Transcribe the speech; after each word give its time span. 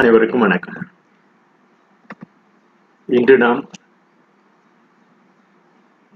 அனைவருக்கும் 0.00 0.40
வணக்கம். 0.40 0.76
இன்று 3.08 3.34
நாம் 3.38 3.58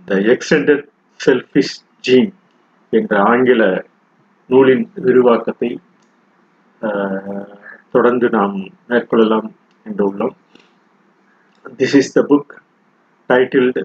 த 0.04 0.18
எக்ஸ்டெண்டட் 0.32 0.84
செல்ஃபிஷ் 1.20 1.74
ஜீன் 2.00 2.30
என்ற 2.90 3.22
ஆங்கில 3.22 3.62
நூலின் 4.50 4.90
விரிவாக்கத்தை 4.94 5.70
தொடர்ந்து 7.90 8.28
நாம் 8.28 8.56
மேற்கொள்ளலாம் 8.88 9.50
என்று 9.86 10.04
உள்ளோம். 10.10 10.34
This 11.78 11.96
is 12.00 12.12
the 12.12 12.22
book 12.30 12.54
titled 13.28 13.84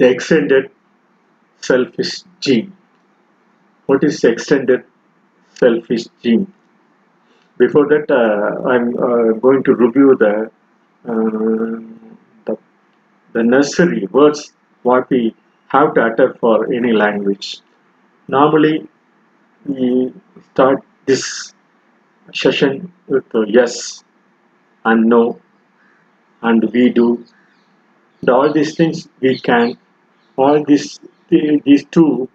the 0.00 0.10
extended 0.14 0.70
selfish 1.62 2.18
gene 2.38 2.70
what 3.86 4.02
is 4.02 4.26
extended 4.26 4.86
selfish 5.62 6.10
gene 6.20 6.46
before 7.58 7.86
that 7.92 8.10
uh, 8.10 8.68
i'm 8.72 8.86
uh, 9.08 9.32
going 9.44 9.62
to 9.64 9.74
review 9.74 10.16
the, 10.24 10.34
uh, 11.10 11.78
the 12.46 12.56
the 13.32 13.42
necessary 13.42 14.06
words 14.18 14.52
what 14.82 15.08
we 15.10 15.34
have 15.68 15.94
to 15.94 16.02
utter 16.02 16.34
for 16.40 16.72
any 16.72 16.92
language. 16.92 17.60
Normally 18.26 18.88
we 19.66 20.12
start 20.52 20.82
this 21.06 21.52
session 22.34 22.92
with 23.06 23.24
yes 23.46 24.04
and 24.84 25.06
no 25.06 25.40
and 26.42 26.64
we 26.72 26.88
do. 26.90 27.24
And 28.20 28.30
all 28.30 28.52
these 28.52 28.74
things 28.76 29.08
we 29.20 29.38
can 29.38 29.78
all 30.36 30.64
these 30.64 31.00
these 31.30 31.84
two 31.90 32.28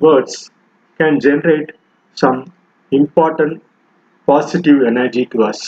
words 0.00 0.50
can 0.98 1.20
generate 1.20 1.72
some 2.14 2.52
important 2.90 3.62
positive 4.32 4.82
energy 4.92 5.24
to 5.32 5.42
us. 5.50 5.60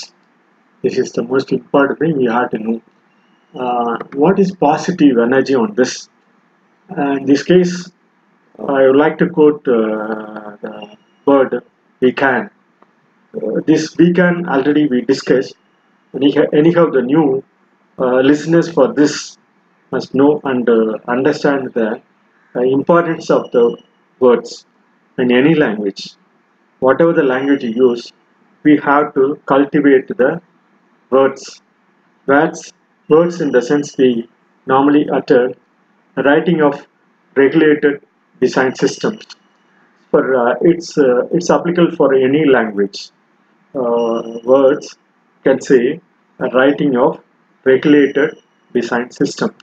This 0.83 0.99
is 1.03 1.13
the 1.13 1.25
most 1.33 1.53
important 1.53 1.99
thing 2.01 2.17
we 2.17 2.27
have 2.37 2.51
to 2.51 2.59
know. 2.59 2.81
Uh, 3.63 3.97
what 4.23 4.39
is 4.45 4.51
positive 4.69 5.19
energy 5.19 5.55
on 5.55 5.75
this? 5.81 6.09
Uh, 6.97 7.13
in 7.19 7.25
this 7.33 7.43
case, 7.43 7.75
I 8.59 8.81
would 8.87 9.01
like 9.05 9.17
to 9.19 9.29
quote 9.29 9.67
uh, 9.67 10.57
the 10.65 10.97
word 11.27 11.63
we 12.01 12.13
can. 12.13 12.51
Uh, 13.37 13.61
this 13.69 13.97
we 13.99 14.13
can 14.13 14.49
already 14.49 14.87
we 14.87 15.01
discussed. 15.13 15.55
Anyhow, 16.15 16.45
anyhow 16.53 16.85
the 16.99 17.03
new 17.03 17.43
uh, 17.99 18.21
listeners 18.31 18.69
for 18.77 18.87
this 19.01 19.37
must 19.91 20.15
know 20.15 20.41
and 20.45 20.69
uh, 20.69 20.99
understand 21.09 21.73
the 21.75 21.89
uh, 22.57 22.61
importance 22.79 23.31
of 23.31 23.51
the 23.53 23.65
words 24.21 24.67
in 25.19 25.33
any 25.33 25.55
language. 25.55 26.03
Whatever 26.81 27.13
the 27.13 27.23
language 27.35 27.65
you 27.65 27.71
use, 27.89 28.13
we 28.65 28.77
have 28.79 29.15
to 29.15 29.41
cultivate 29.47 30.09
the 30.09 30.41
words. 31.11 31.63
Words, 32.27 32.73
words 33.09 33.41
in 33.41 33.51
the 33.53 33.63
sense 33.63 33.97
we 33.99 34.29
normally 34.67 35.09
utter, 35.11 35.53
writing 36.17 36.63
of 36.63 36.87
regulated 37.37 38.03
design 38.41 38.75
systems. 38.75 39.25
For 40.11 40.23
uh, 40.37 40.55
it's 40.63 40.97
uh, 40.97 41.27
it's 41.33 41.51
applicable 41.51 41.95
for 41.97 42.15
any 42.15 42.45
language. 42.47 43.11
Uh, 43.75 44.39
words 44.45 44.97
can 45.45 45.61
say 45.61 46.01
writing 46.39 46.97
of 46.97 47.21
regulated 47.65 48.37
design 48.73 49.11
system. 49.11 49.55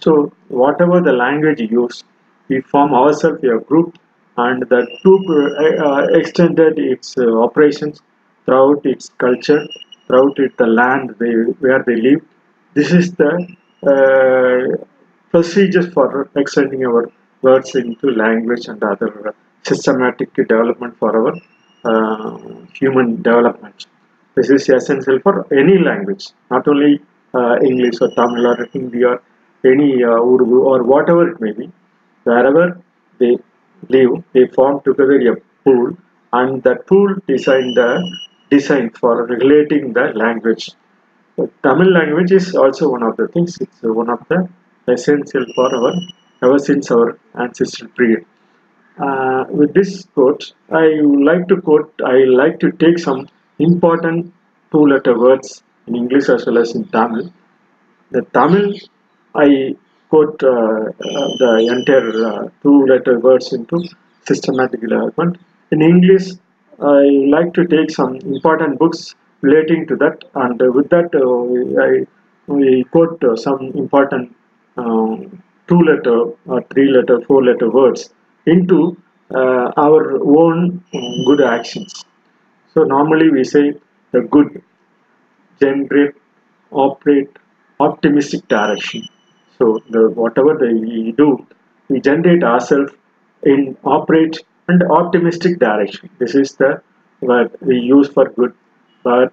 So 0.00 0.32
whatever 0.48 1.00
the 1.00 1.12
language 1.12 1.60
you 1.60 1.68
use, 1.82 2.04
we 2.48 2.60
form 2.60 2.94
ourselves 2.94 3.42
a 3.44 3.58
group 3.58 3.98
and 4.36 4.62
the 4.62 4.86
group 5.02 5.24
uh, 5.28 5.84
uh, 5.86 6.06
extended 6.18 6.78
its 6.78 7.16
uh, 7.18 7.42
operations 7.46 8.00
throughout 8.48 8.84
its 8.86 9.10
culture, 9.24 9.62
throughout 10.06 10.38
it, 10.38 10.56
the 10.56 10.66
land 10.66 11.14
they, 11.20 11.32
where 11.64 11.82
they 11.86 11.96
live. 11.96 12.22
This 12.72 12.92
is 12.92 13.12
the 13.12 13.32
uh, 13.92 14.84
procedures 15.30 15.92
for 15.92 16.30
extending 16.34 16.86
our 16.86 17.10
words 17.42 17.74
into 17.74 18.10
language 18.10 18.66
and 18.68 18.82
other 18.82 19.34
systematic 19.64 20.32
development 20.34 20.96
for 20.98 21.10
our 21.20 21.34
uh, 21.90 22.38
human 22.72 23.20
development. 23.22 23.86
This 24.34 24.48
is 24.48 24.68
essential 24.68 25.18
for 25.20 25.34
any 25.52 25.76
language, 25.78 26.28
not 26.50 26.66
only 26.68 27.00
uh, 27.34 27.56
English 27.62 27.96
or 28.00 28.10
Tamil 28.14 28.46
or 28.46 28.66
Hindi 28.72 29.04
or 29.04 29.20
any 29.72 30.02
uh, 30.02 30.30
Urdu 30.32 30.62
or 30.62 30.82
whatever 30.84 31.28
it 31.30 31.38
may 31.38 31.52
be. 31.52 31.70
Wherever 32.24 32.80
they 33.18 33.36
live, 33.90 34.24
they 34.32 34.46
form 34.46 34.80
together 34.86 35.18
a 35.32 35.36
pool, 35.64 35.96
and 36.32 36.62
that 36.62 36.86
pool 36.86 37.14
design 37.26 37.74
the 37.74 37.88
design 38.50 38.90
for 38.90 39.26
regulating 39.26 39.92
the 39.92 40.12
language. 40.14 40.70
The 41.36 41.50
Tamil 41.62 41.90
language 41.92 42.32
is 42.32 42.54
also 42.54 42.90
one 42.90 43.02
of 43.02 43.16
the 43.16 43.28
things. 43.28 43.58
It's 43.60 43.80
one 43.82 44.10
of 44.10 44.20
the 44.28 44.48
essential 44.88 45.44
for 45.54 45.68
our 45.74 45.92
ever 46.42 46.58
since 46.58 46.90
our 46.90 47.18
ancestral 47.34 47.90
period. 47.90 48.24
Uh, 48.98 49.44
with 49.48 49.72
this 49.74 50.06
quote, 50.14 50.52
I 50.70 50.86
like 51.30 51.46
to 51.48 51.60
quote. 51.60 51.92
I 52.04 52.24
like 52.42 52.58
to 52.60 52.72
take 52.72 52.98
some 52.98 53.28
important 53.58 54.32
two-letter 54.72 55.18
words 55.18 55.62
in 55.86 55.94
English 55.96 56.28
as 56.28 56.46
well 56.46 56.58
as 56.58 56.74
in 56.74 56.84
Tamil. 56.96 57.32
The 58.10 58.22
Tamil, 58.36 58.74
I 59.34 59.76
quote 60.10 60.42
uh, 60.42 60.48
uh, 60.48 61.28
the 61.42 61.52
entire 61.76 62.10
uh, 62.26 62.48
two-letter 62.62 63.20
words 63.20 63.52
into 63.52 63.78
systematic 64.26 64.80
development. 64.80 65.38
In 65.70 65.82
English, 65.82 66.28
I 66.80 67.02
like 67.28 67.54
to 67.54 67.66
take 67.66 67.90
some 67.90 68.16
important 68.16 68.78
books 68.78 69.14
relating 69.40 69.86
to 69.88 69.96
that, 69.96 70.24
and 70.34 70.60
uh, 70.62 70.70
with 70.72 70.88
that, 70.90 71.12
uh, 71.14 71.82
I 71.82 72.06
we 72.46 72.84
quote 72.84 73.22
uh, 73.24 73.36
some 73.36 73.72
important 73.74 74.34
um, 74.76 75.42
two-letter, 75.66 76.32
or 76.46 76.62
three-letter, 76.72 77.20
four-letter 77.26 77.70
words 77.70 78.14
into 78.46 78.96
our 79.34 80.18
own 80.22 80.82
good 81.26 81.42
actions. 81.42 82.04
So 82.72 82.84
normally 82.84 83.28
we 83.28 83.44
say 83.44 83.74
the 84.12 84.22
good 84.22 84.62
generate, 85.60 86.14
operate, 86.70 87.28
optimistic 87.80 88.48
direction. 88.48 89.02
So 89.58 89.80
the 89.90 90.08
whatever 90.08 90.54
we 90.54 91.12
do, 91.12 91.46
we 91.88 92.00
generate 92.00 92.42
ourselves 92.42 92.92
in 93.42 93.76
operate 93.84 94.38
and 94.68 94.82
optimistic 94.84 95.58
direction. 95.58 96.10
This 96.18 96.34
is 96.34 96.52
the 96.54 96.82
word 97.20 97.50
we 97.60 97.78
use 97.78 98.08
for 98.08 98.28
good. 98.30 98.54
But 99.02 99.32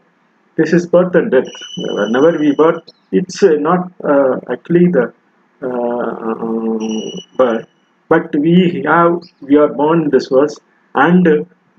this 0.56 0.74
is 0.74 0.88
birth 0.88 1.16
and 1.16 1.32
death. 1.32 1.52
Whenever 1.78 2.38
we 2.40 2.56
birth, 2.56 2.84
it's 3.12 3.44
uh, 3.44 3.56
not 3.60 3.92
uh, 4.04 4.40
actually 4.52 4.88
the 4.88 5.14
uh, 5.62 7.12
birth, 7.38 7.68
but 8.10 8.36
we 8.36 8.84
have 8.86 9.22
we 9.42 9.58
are 9.58 9.70
born 9.70 10.04
in 10.04 10.10
this 10.10 10.30
world 10.32 10.52
and 10.96 11.28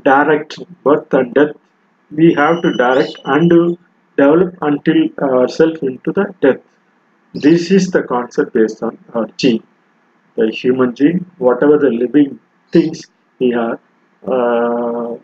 direct 0.05 0.59
birth 0.85 1.13
and 1.15 1.33
death. 1.35 1.55
We 2.11 2.35
have 2.35 2.63
to 2.63 2.73
direct 2.75 3.15
and 3.25 3.79
develop 4.17 4.57
until 4.61 5.09
ourselves 5.21 5.81
into 5.83 6.13
the 6.13 6.27
death. 6.41 6.61
This 7.35 7.71
is 7.71 7.91
the 7.91 8.03
concept 8.03 8.53
based 8.55 8.83
on 8.83 8.99
our 9.15 9.27
gene, 9.37 9.63
the 10.37 10.49
human 10.51 10.95
gene, 10.95 11.27
whatever 11.39 11.79
the 11.79 11.91
living 11.91 12.41
things 12.73 13.05
we 13.39 13.55
are 13.55 13.79
uh, 14.27 15.17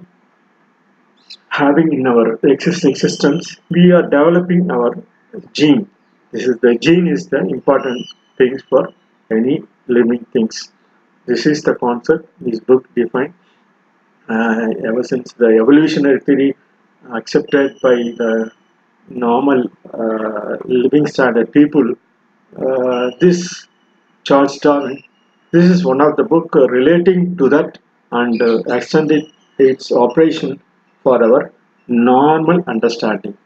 having 1.49 1.93
in 1.93 2.07
our 2.07 2.39
existing 2.45 2.95
systems, 2.95 3.59
we 3.71 3.93
are 3.93 4.03
developing 4.03 4.71
our 4.71 4.97
gene. 5.53 5.89
This 6.31 6.47
is 6.47 6.57
the 6.59 6.77
gene 6.77 7.09
is 7.09 7.27
the 7.29 7.41
important 7.57 8.07
things 8.39 8.63
for 8.69 8.89
any 9.31 9.63
living 9.87 10.25
things. 10.33 10.73
This 11.27 11.47
is 11.47 11.63
the 11.63 11.75
concept 11.75 12.29
this 12.41 12.61
book 12.61 12.89
defined. 12.95 13.35
Uh, 14.29 14.69
ever 14.89 15.03
since 15.03 15.33
the 15.35 15.49
evolutionary 15.63 16.21
theory 16.21 16.57
accepted 17.13 17.79
by 17.83 17.97
the 18.21 18.51
normal 19.09 19.65
uh, 19.93 20.57
living 20.65 21.07
standard 21.07 21.53
people, 21.53 21.95
uh, 22.57 23.11
this 23.21 23.67
Charles 24.25 24.59
Darwin, 24.59 25.03
this 25.51 25.65
is 25.65 25.85
one 25.85 26.01
of 26.01 26.17
the 26.17 26.23
book 26.23 26.55
relating 26.55 27.37
to 27.37 27.49
that 27.49 27.79
and 28.21 28.41
uh, 28.43 28.59
extended 28.77 29.25
its 29.59 29.91
operation 29.93 30.61
for 31.03 31.17
our 31.27 31.53
normal 31.89 32.63
understanding, 32.67 33.37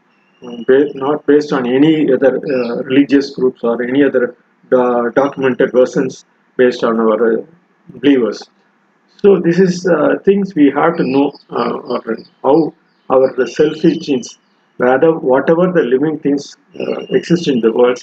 uh, 0.42 0.56
not 0.94 1.26
based 1.26 1.52
on 1.52 1.66
any 1.66 2.12
other 2.12 2.32
uh, 2.36 2.82
religious 2.90 3.30
groups 3.36 3.62
or 3.64 3.82
any 3.82 4.02
other 4.04 4.36
do- 4.70 5.10
documented 5.14 5.72
versions 5.72 6.24
based 6.56 6.84
on 6.84 7.00
our 7.00 7.38
uh, 7.38 7.42
believers. 7.88 8.42
So 9.22 9.40
this 9.40 9.58
is 9.58 9.86
uh, 9.86 10.18
things 10.24 10.54
we 10.54 10.70
have 10.70 10.96
to 10.98 11.04
know 11.04 11.32
uh, 11.50 11.72
or 11.94 12.16
how 12.42 12.74
our 13.10 13.46
selfish 13.46 13.98
genes, 13.98 14.38
whether 14.76 15.12
whatever 15.12 15.72
the 15.72 15.82
living 15.82 16.18
things 16.18 16.56
uh, 16.78 17.00
exist 17.18 17.48
in 17.48 17.60
the 17.60 17.72
world, 17.72 18.02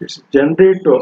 it's 0.00 0.22
generate 0.32 0.86
or 0.86 1.00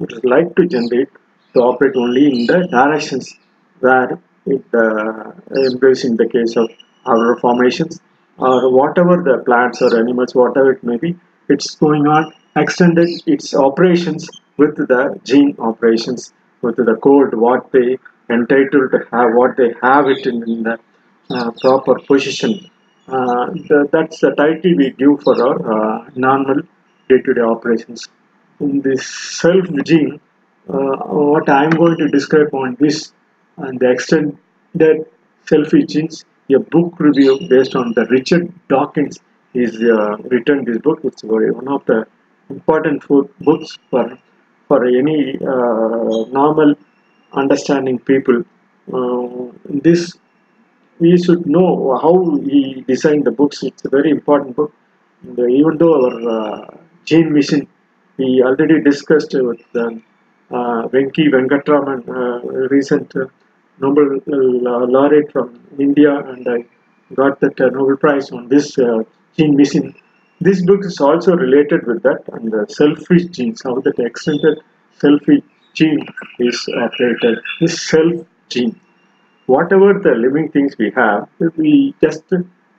it 0.00 0.12
is 0.12 0.24
like 0.24 0.54
to 0.56 0.66
generate 0.66 1.08
to 1.54 1.60
operate 1.60 1.96
only 1.96 2.26
in 2.26 2.46
the 2.46 2.68
directions 2.68 3.36
where 3.80 4.18
it 4.56 4.64
uh, 4.74 5.32
embracing 5.70 6.16
the 6.16 6.28
case 6.28 6.56
of 6.56 6.70
our 7.06 7.38
formations 7.38 8.00
or 8.38 8.72
whatever 8.72 9.22
the 9.22 9.42
plants 9.44 9.82
or 9.82 9.96
animals, 9.96 10.34
whatever 10.34 10.72
it 10.72 10.82
may 10.82 10.96
be, 10.96 11.16
it's 11.48 11.74
going 11.74 12.06
on 12.06 12.32
extended 12.56 13.08
its 13.26 13.54
operations 13.54 14.28
with 14.56 14.76
the 14.76 15.18
gene 15.24 15.54
operations, 15.58 16.32
with 16.62 16.76
the 16.76 16.96
code, 16.96 17.34
what 17.34 17.70
they 17.72 17.98
entitled 18.28 18.90
to 18.92 19.00
have, 19.10 19.34
what 19.34 19.56
they 19.56 19.74
have 19.82 20.06
it 20.08 20.26
in, 20.26 20.42
in 20.48 20.62
the 20.62 20.78
uh, 21.30 21.50
proper 21.60 21.98
position. 22.00 22.70
Uh, 23.08 23.46
the, 23.68 23.88
that's 23.92 24.20
the 24.20 24.30
title 24.30 24.76
we 24.76 24.90
give 24.90 25.20
for 25.22 25.36
our 25.46 25.58
uh, 25.76 26.10
normal 26.14 26.60
day-to-day 27.08 27.40
operations. 27.40 28.08
In 28.60 28.80
this 28.82 29.06
self 29.06 29.66
gene, 29.84 30.20
uh, 30.68 30.96
what 31.30 31.48
I 31.48 31.64
am 31.64 31.70
going 31.70 31.96
to 31.98 32.08
describe 32.08 32.54
on 32.54 32.76
this 32.78 33.12
and 33.66 33.78
the 33.80 33.90
extended 33.90 35.06
selfie 35.46 35.86
genes, 35.88 36.24
a 36.54 36.58
book 36.58 36.98
review 36.98 37.38
based 37.48 37.74
on 37.74 37.92
the 37.94 38.06
Richard 38.06 38.52
Dawkins 38.68 39.20
is 39.54 39.74
uh, 39.82 40.16
written 40.30 40.64
this 40.64 40.78
book. 40.78 41.00
It's 41.04 41.22
one 41.24 41.68
of 41.68 41.84
the 41.86 42.06
important 42.48 43.06
books 43.40 43.78
for 43.90 44.18
for 44.68 44.84
any 44.84 45.36
uh, 45.54 46.24
normal 46.40 46.74
understanding 47.32 47.98
people. 47.98 48.44
Uh, 48.92 49.52
this 49.64 50.16
we 50.98 51.16
should 51.16 51.46
know 51.46 51.98
how 52.02 52.14
he 52.50 52.84
designed 52.86 53.24
the 53.24 53.30
books. 53.30 53.62
It's 53.62 53.84
a 53.84 53.88
very 53.88 54.10
important 54.10 54.56
book. 54.56 54.72
And, 55.22 55.38
even 55.38 55.78
though 55.78 55.94
our 56.06 56.18
uh, 56.38 56.76
gene 57.04 57.32
mission, 57.32 57.66
we 58.18 58.42
already 58.42 58.82
discussed 58.82 59.34
with 59.34 59.62
um, 59.76 60.02
Venki 60.50 61.24
Venkatraman, 61.34 62.00
uh, 62.08 62.68
recent 62.68 63.14
Nobel 63.80 64.20
uh, 64.32 64.86
laureate 64.86 65.32
from 65.32 65.60
India, 65.78 66.18
and 66.18 66.46
I 66.48 66.64
got 67.14 67.40
that 67.40 67.60
uh, 67.60 67.68
Nobel 67.70 67.96
Prize 67.96 68.30
on 68.30 68.48
this 68.48 68.78
uh, 68.78 69.02
gene 69.36 69.56
missing. 69.56 69.94
This 70.40 70.64
book 70.64 70.84
is 70.84 71.00
also 71.00 71.34
related 71.34 71.86
with 71.86 72.02
that 72.02 72.22
and 72.32 72.50
the 72.50 72.66
selfish 72.68 73.26
genes, 73.26 73.62
how 73.62 73.80
that 73.80 73.98
extended 73.98 74.58
selfish 74.98 75.42
gene 75.74 76.06
is 76.38 76.68
operated. 76.76 77.38
This 77.60 77.82
self 77.82 78.26
gene 78.48 78.80
whatever 79.54 79.90
the 80.06 80.14
living 80.24 80.48
things 80.54 80.76
we 80.78 80.90
have, 80.96 81.28
we 81.56 81.94
just 82.02 82.24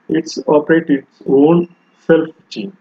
it's 0.08 0.38
operate 0.46 0.88
its 0.88 1.22
own 1.26 1.68
self 2.06 2.28
gene, 2.48 2.76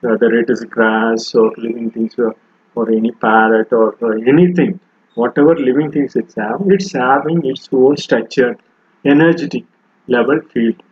whether 0.00 0.30
it 0.40 0.48
is 0.54 0.64
grass 0.76 1.34
or 1.34 1.52
living 1.56 1.90
things 1.90 2.14
or, 2.18 2.34
or 2.74 2.90
any 2.90 3.10
parrot 3.10 3.72
or, 3.72 3.88
or 4.00 4.12
anything, 4.32 4.78
whatever 5.14 5.54
living 5.56 5.90
things 5.92 6.16
it's 6.16 6.34
have, 6.34 6.60
it's 6.66 6.92
having 6.92 7.44
its 7.44 7.68
own 7.72 7.96
structured 7.96 8.58
energetic 9.04 9.64
level 10.08 10.40
field. 10.52 10.82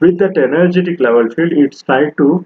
With 0.00 0.18
that 0.18 0.36
energetic 0.36 1.00
level 1.00 1.30
field, 1.30 1.52
it's 1.52 1.82
trying 1.82 2.14
to 2.16 2.44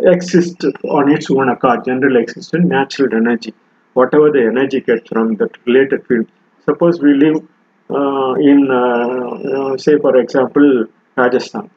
exist 0.00 0.64
on 0.84 1.10
its 1.10 1.30
own 1.30 1.48
accord, 1.48 1.84
general 1.84 2.16
existence, 2.16 2.64
natural 2.64 3.14
energy, 3.14 3.54
whatever 3.94 4.30
the 4.30 4.42
energy 4.42 4.80
gets 4.80 5.08
from 5.08 5.36
that 5.36 5.50
related 5.66 6.06
field. 6.06 6.26
Suppose 6.64 7.00
we 7.00 7.14
live 7.14 7.36
uh, 7.90 8.34
in 8.34 8.70
uh, 8.70 9.76
say 9.78 9.98
for 9.98 10.16
example 10.16 10.86
Rajasthan. 11.16 11.70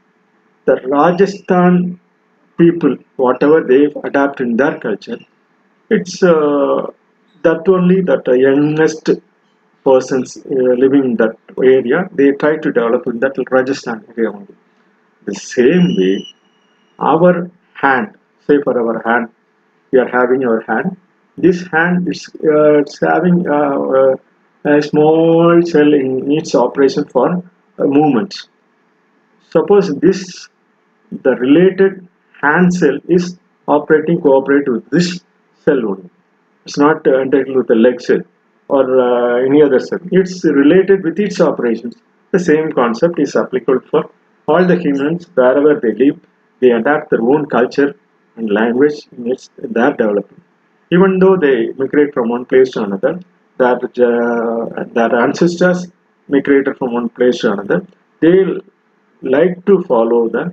The 0.66 0.76
Rajasthan 0.88 2.00
people, 2.58 2.98
whatever 3.16 3.62
they 3.62 3.86
adapt 4.04 4.42
in 4.42 4.58
their 4.58 4.78
culture, 4.80 5.20
it's 5.90 6.22
uh, 6.22 6.88
that 7.44 7.68
only 7.68 8.02
that 8.02 8.26
the 8.26 8.38
youngest 8.40 9.10
persons 9.84 10.38
living 10.46 11.04
in 11.04 11.16
that 11.18 11.36
area, 11.64 12.10
they 12.14 12.32
try 12.34 12.58
to 12.58 12.72
develop 12.72 13.08
in 13.08 13.20
that 13.20 13.34
Rajasthan 13.50 14.06
area 14.16 14.32
only. 14.32 14.56
The 15.26 15.36
same 15.36 15.96
way, 15.98 16.28
our 17.00 17.50
hand, 17.74 18.16
say 18.48 18.62
for 18.64 18.78
our 18.80 19.02
hand, 19.08 19.30
we 19.92 20.00
are 20.00 20.08
having 20.08 20.46
our 20.46 20.62
hand. 20.62 20.98
This 21.38 21.66
hand 21.72 22.08
is 22.08 22.30
uh, 22.44 22.80
it's 22.80 23.00
having 23.00 23.48
uh, 23.48 24.16
a 24.66 24.82
small 24.82 25.62
cell 25.64 25.94
in 25.94 26.32
its 26.32 26.54
operation 26.54 27.06
for 27.06 27.30
uh, 27.80 27.84
movements. 27.84 28.48
Suppose 29.50 29.94
this 29.96 30.48
the 31.12 31.32
related 31.32 32.08
hand 32.42 32.74
cell 32.74 32.98
is 33.08 33.38
operating 33.68 34.22
cooperate 34.22 34.68
with 34.68 34.90
this 34.90 35.22
cell 35.66 35.82
only. 35.88 36.11
It's 36.66 36.78
not 36.78 37.06
uh, 37.08 37.22
entitled 37.22 37.58
with 37.58 37.68
the 37.68 37.76
leg 37.76 38.02
cell 38.02 38.22
or 38.70 38.84
uh, 39.00 39.46
any 39.46 39.62
other 39.62 39.80
cell. 39.80 40.00
It's 40.12 40.44
related 40.46 41.04
with 41.04 41.20
its 41.20 41.40
operations. 41.42 41.96
The 42.32 42.40
same 42.40 42.72
concept 42.72 43.20
is 43.20 43.36
applicable 43.36 43.82
for 43.90 44.10
all 44.48 44.66
the 44.66 44.78
humans 44.78 45.28
wherever 45.34 45.80
they 45.80 45.94
live. 45.94 46.20
They 46.60 46.72
adapt 46.72 47.10
their 47.10 47.22
own 47.22 47.48
culture 47.48 47.96
and 48.38 48.50
language 48.50 49.08
in 49.18 49.32
its, 49.32 49.50
their 49.58 49.92
development. 49.92 50.44
Even 50.92 51.20
though 51.20 51.38
they 51.38 51.72
migrate 51.78 52.14
from 52.14 52.30
one 52.30 52.46
place 52.46 52.72
to 52.72 52.84
another, 52.84 53.20
that 53.62 53.82
uh, 54.10 54.84
that 54.98 55.12
ancestors 55.26 55.80
migrated 56.28 56.78
from 56.78 56.94
one 57.00 57.10
place 57.18 57.40
to 57.42 57.52
another 57.54 57.80
they 58.24 58.36
like 59.36 59.56
to 59.70 59.76
follow 59.92 60.22
the 60.36 60.44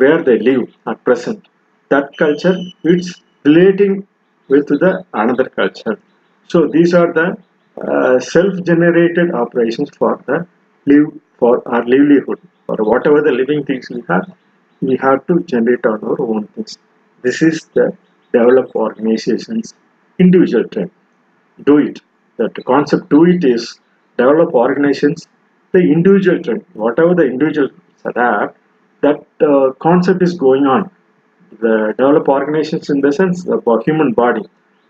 where 0.00 0.20
they 0.28 0.38
live 0.50 0.64
at 0.90 0.98
present 1.08 1.40
that 1.92 2.06
culture 2.22 2.56
it's 2.92 3.10
relating 3.48 3.94
with 4.48 4.66
the 4.68 5.04
another 5.14 5.48
culture. 5.48 5.98
So 6.48 6.66
these 6.66 6.94
are 6.94 7.12
the 7.12 7.36
uh, 7.80 8.18
self-generated 8.20 9.32
operations 9.34 9.90
for 9.96 10.20
the 10.26 10.46
live 10.86 11.08
for 11.38 11.62
our 11.68 11.84
livelihood. 11.84 12.40
For 12.66 12.76
whatever 12.92 13.22
the 13.22 13.32
living 13.32 13.64
things 13.64 13.88
we 13.90 14.02
have 14.08 14.26
we 14.80 14.96
have 14.96 15.26
to 15.28 15.40
generate 15.52 15.84
on 15.86 16.02
our 16.04 16.20
own 16.20 16.46
things. 16.48 16.78
This 17.22 17.42
is 17.42 17.64
the 17.74 17.86
develop 18.32 18.74
organizations 18.76 19.74
individual 20.18 20.64
trend 20.68 20.90
do 21.64 21.78
it. 21.78 22.00
That 22.36 22.54
concept 22.64 23.08
do 23.10 23.24
it 23.24 23.44
is 23.44 23.80
develop 24.16 24.54
organizations 24.54 25.26
the 25.72 25.80
individual 25.80 26.42
trend 26.42 26.64
whatever 26.74 27.14
the 27.14 27.24
individual 27.24 27.68
adapt 28.04 28.56
that 29.02 29.24
uh, 29.48 29.72
concept 29.80 30.22
is 30.22 30.34
going 30.34 30.66
on 30.66 30.90
the 31.64 31.94
develop 31.98 32.28
organizations 32.28 32.90
in 32.90 33.00
the 33.00 33.12
sense 33.12 33.46
of 33.56 33.66
a 33.66 33.82
human 33.86 34.12
body 34.12 34.44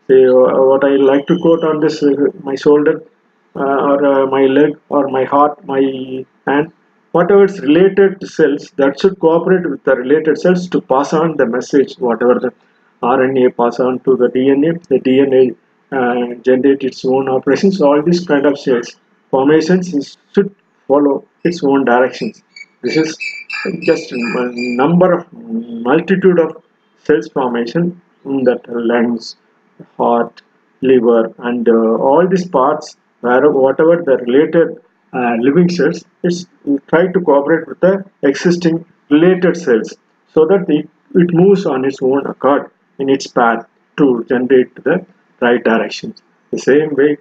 say 0.09 0.21
uh, 0.27 0.63
what 0.71 0.85
i 0.91 0.95
like 1.11 1.27
to 1.31 1.37
quote 1.45 1.65
on 1.71 1.81
this 1.85 2.03
uh, 2.03 2.13
my 2.49 2.57
shoulder 2.65 2.95
uh, 3.57 3.79
or 3.89 4.27
my 4.37 4.45
leg 4.59 4.73
or 4.89 5.03
my 5.19 5.25
heart 5.33 5.55
my 5.75 5.83
hand 6.47 6.73
whatever 7.13 7.45
is 7.51 7.61
related 7.69 8.21
to 8.21 8.27
cells 8.39 8.65
that 8.81 9.01
should 9.01 9.17
cooperate 9.25 9.67
with 9.71 9.83
the 9.89 9.95
related 10.05 10.37
cells 10.45 10.69
to 10.75 10.81
pass 10.93 11.13
on 11.23 11.37
the 11.41 11.47
message 11.57 11.95
whatever 12.09 12.37
the 12.45 12.53
rna 13.15 13.49
pass 13.61 13.79
on 13.87 13.99
to 14.07 14.17
the 14.23 14.29
dna 14.37 14.73
the 14.93 15.01
dna 15.09 15.43
uh, 15.91 16.35
generate 16.43 16.83
its 16.85 17.05
own 17.05 17.29
operations. 17.29 17.81
All 17.81 18.03
these 18.03 18.27
kind 18.27 18.47
of 18.47 18.59
cells 18.59 18.97
formations 19.31 20.19
should 20.35 20.55
follow 20.87 21.25
its 21.45 21.63
own 21.63 21.85
directions. 21.85 22.43
This 22.83 22.97
is 22.97 23.19
just 23.83 24.13
a 24.13 24.17
number 24.83 25.13
of 25.13 25.33
multitude 25.33 26.39
of 26.39 26.63
cells 27.03 27.29
formation 27.29 28.01
that 28.25 28.61
lungs, 28.69 29.37
heart, 29.97 30.43
liver, 30.81 31.35
and 31.39 31.69
uh, 31.69 31.73
all 31.73 32.27
these 32.29 32.47
parts 32.47 32.97
where 33.21 33.51
whatever 33.51 33.97
the 33.97 34.19
related 34.19 34.81
uh, 35.13 35.35
living 35.41 35.69
cells 35.69 36.05
is 36.23 36.47
try 36.87 37.09
to 37.09 37.21
cooperate 37.21 37.67
with 37.67 37.81
the 37.81 38.05
existing 38.23 38.85
related 39.11 39.57
cells 39.57 39.95
so 40.33 40.47
that 40.47 40.65
it, 40.69 40.89
it 41.15 41.35
moves 41.35 41.67
on 41.67 41.85
its 41.85 41.99
own 42.01 42.25
accord 42.27 42.71
in 43.01 43.09
its 43.09 43.27
path 43.27 43.67
to 43.97 44.25
generate 44.29 44.73
the 44.85 45.05
right 45.41 45.65
directions. 45.65 46.23
The 46.53 46.59
same 46.59 46.95
way, 46.95 47.17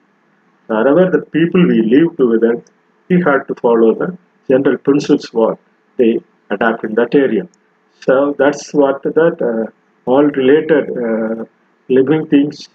wherever 0.67 1.09
the 1.09 1.25
people 1.25 1.65
we 1.65 1.81
live 1.81 2.15
together, 2.17 2.63
we 3.09 3.23
have 3.23 3.47
to 3.47 3.55
follow 3.55 3.95
the 3.95 4.17
general 4.47 4.77
principles 4.77 5.33
what 5.33 5.57
they 5.97 6.19
adapt 6.49 6.83
in 6.83 6.95
that 6.95 7.13
area. 7.15 7.47
So 8.05 8.35
that's 8.37 8.73
what 8.73 9.03
that 9.03 9.37
uh, 9.41 9.71
all 10.09 10.23
related 10.23 10.85
uh, 11.05 11.45
living 11.89 12.27
things 12.27 12.69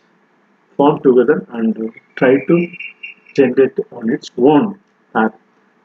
form 0.77 1.01
together 1.03 1.47
and 1.53 1.93
try 2.17 2.35
to 2.49 2.57
generate 3.35 3.79
on 3.91 4.11
its 4.11 4.31
own 4.37 4.79
path. 5.13 5.35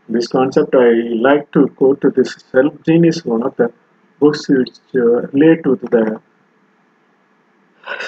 This 0.10 0.27
concept 0.27 0.74
I 0.75 0.89
like 1.27 1.51
to 1.51 1.67
go 1.79 1.94
to 1.94 2.10
this 2.10 2.36
self 2.51 2.74
gene 2.86 3.06
is 3.06 3.25
one 3.25 3.44
of 3.44 3.56
the 3.58 3.72
books 4.20 4.48
which 4.50 4.77
uh, 4.96 5.27
relate 5.34 5.63
to 5.63 5.75
the 5.75 6.22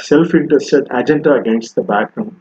self-interested 0.02 0.88
agenda 0.92 1.34
against 1.34 1.76
the 1.76 1.82
background. 1.82 2.40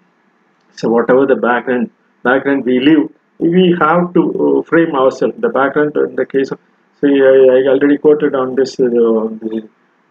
So 0.76 0.88
whatever 0.88 1.26
the 1.26 1.36
background 1.36 1.90
background 2.22 2.64
we 2.64 2.80
live, 2.80 3.10
we 3.38 3.76
have 3.80 4.12
to 4.14 4.22
uh, 4.58 4.62
frame 4.62 4.94
ourselves. 4.94 5.34
The 5.38 5.48
background 5.48 5.96
in 5.96 6.16
the 6.16 6.26
case 6.26 6.50
of, 6.50 6.58
see, 7.00 7.20
I, 7.22 7.36
I 7.56 7.68
already 7.68 7.98
quoted 7.98 8.34
on 8.34 8.54
this, 8.54 8.78
uh, 8.80 8.84
the 8.84 9.68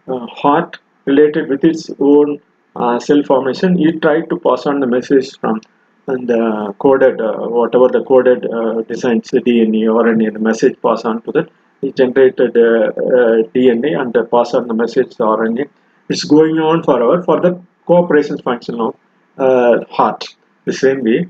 uh, 0.08 0.26
heart 0.26 0.78
related 1.04 1.48
with 1.48 1.64
its 1.64 1.90
own 2.00 2.40
uh, 2.76 2.98
cell 2.98 3.22
formation. 3.22 3.78
It 3.78 4.00
tried 4.02 4.30
to 4.30 4.38
pass 4.38 4.66
on 4.66 4.80
the 4.80 4.86
message 4.86 5.38
from 5.38 5.60
and 6.06 6.26
the 6.26 6.74
coded, 6.78 7.20
uh, 7.20 7.34
whatever 7.36 7.88
the 7.88 8.02
coded 8.02 8.46
uh, 8.46 8.80
designs, 8.82 9.30
DNA 9.30 9.92
or 9.94 10.08
any 10.08 10.30
the 10.30 10.38
message 10.38 10.74
pass 10.82 11.04
on 11.04 11.20
to 11.22 11.32
the 11.32 11.48
it 11.82 11.94
generated 11.96 12.56
uh, 12.56 12.88
uh, 12.88 13.42
DNA 13.54 13.98
and 14.00 14.16
uh, 14.16 14.24
pass 14.24 14.54
on 14.54 14.66
the 14.66 14.74
message 14.74 15.10
to 15.16 15.22
RNA. 15.22 15.68
It's 16.08 16.24
going 16.24 16.58
on 16.58 16.82
forever 16.82 17.22
for 17.22 17.40
the 17.40 17.60
cooperation 17.86 18.38
function 18.38 18.80
of 18.80 18.96
uh, 19.36 19.84
heart. 19.90 20.24
The 20.64 20.72
same 20.72 21.04
way, 21.04 21.28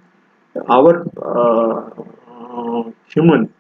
our 0.69 0.93
uh, 1.23 2.91
human 3.15 3.53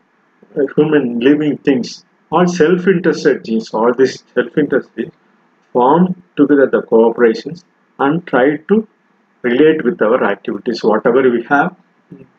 human 0.77 1.21
living 1.21 1.59
things, 1.59 2.05
all 2.33 2.47
self-interested 2.47 3.45
genes, 3.45 3.73
all 3.75 3.93
these 3.95 4.25
self-interested 4.35 4.97
genes 4.97 5.13
form 5.73 6.23
together 6.37 6.67
the 6.67 6.83
cooperations 6.83 7.65
and 7.99 8.27
try 8.27 8.57
to 8.69 8.87
relate 9.43 9.85
with 9.85 10.01
our 10.03 10.25
activities. 10.25 10.83
Whatever 10.83 11.31
we 11.31 11.43
have, 11.45 11.77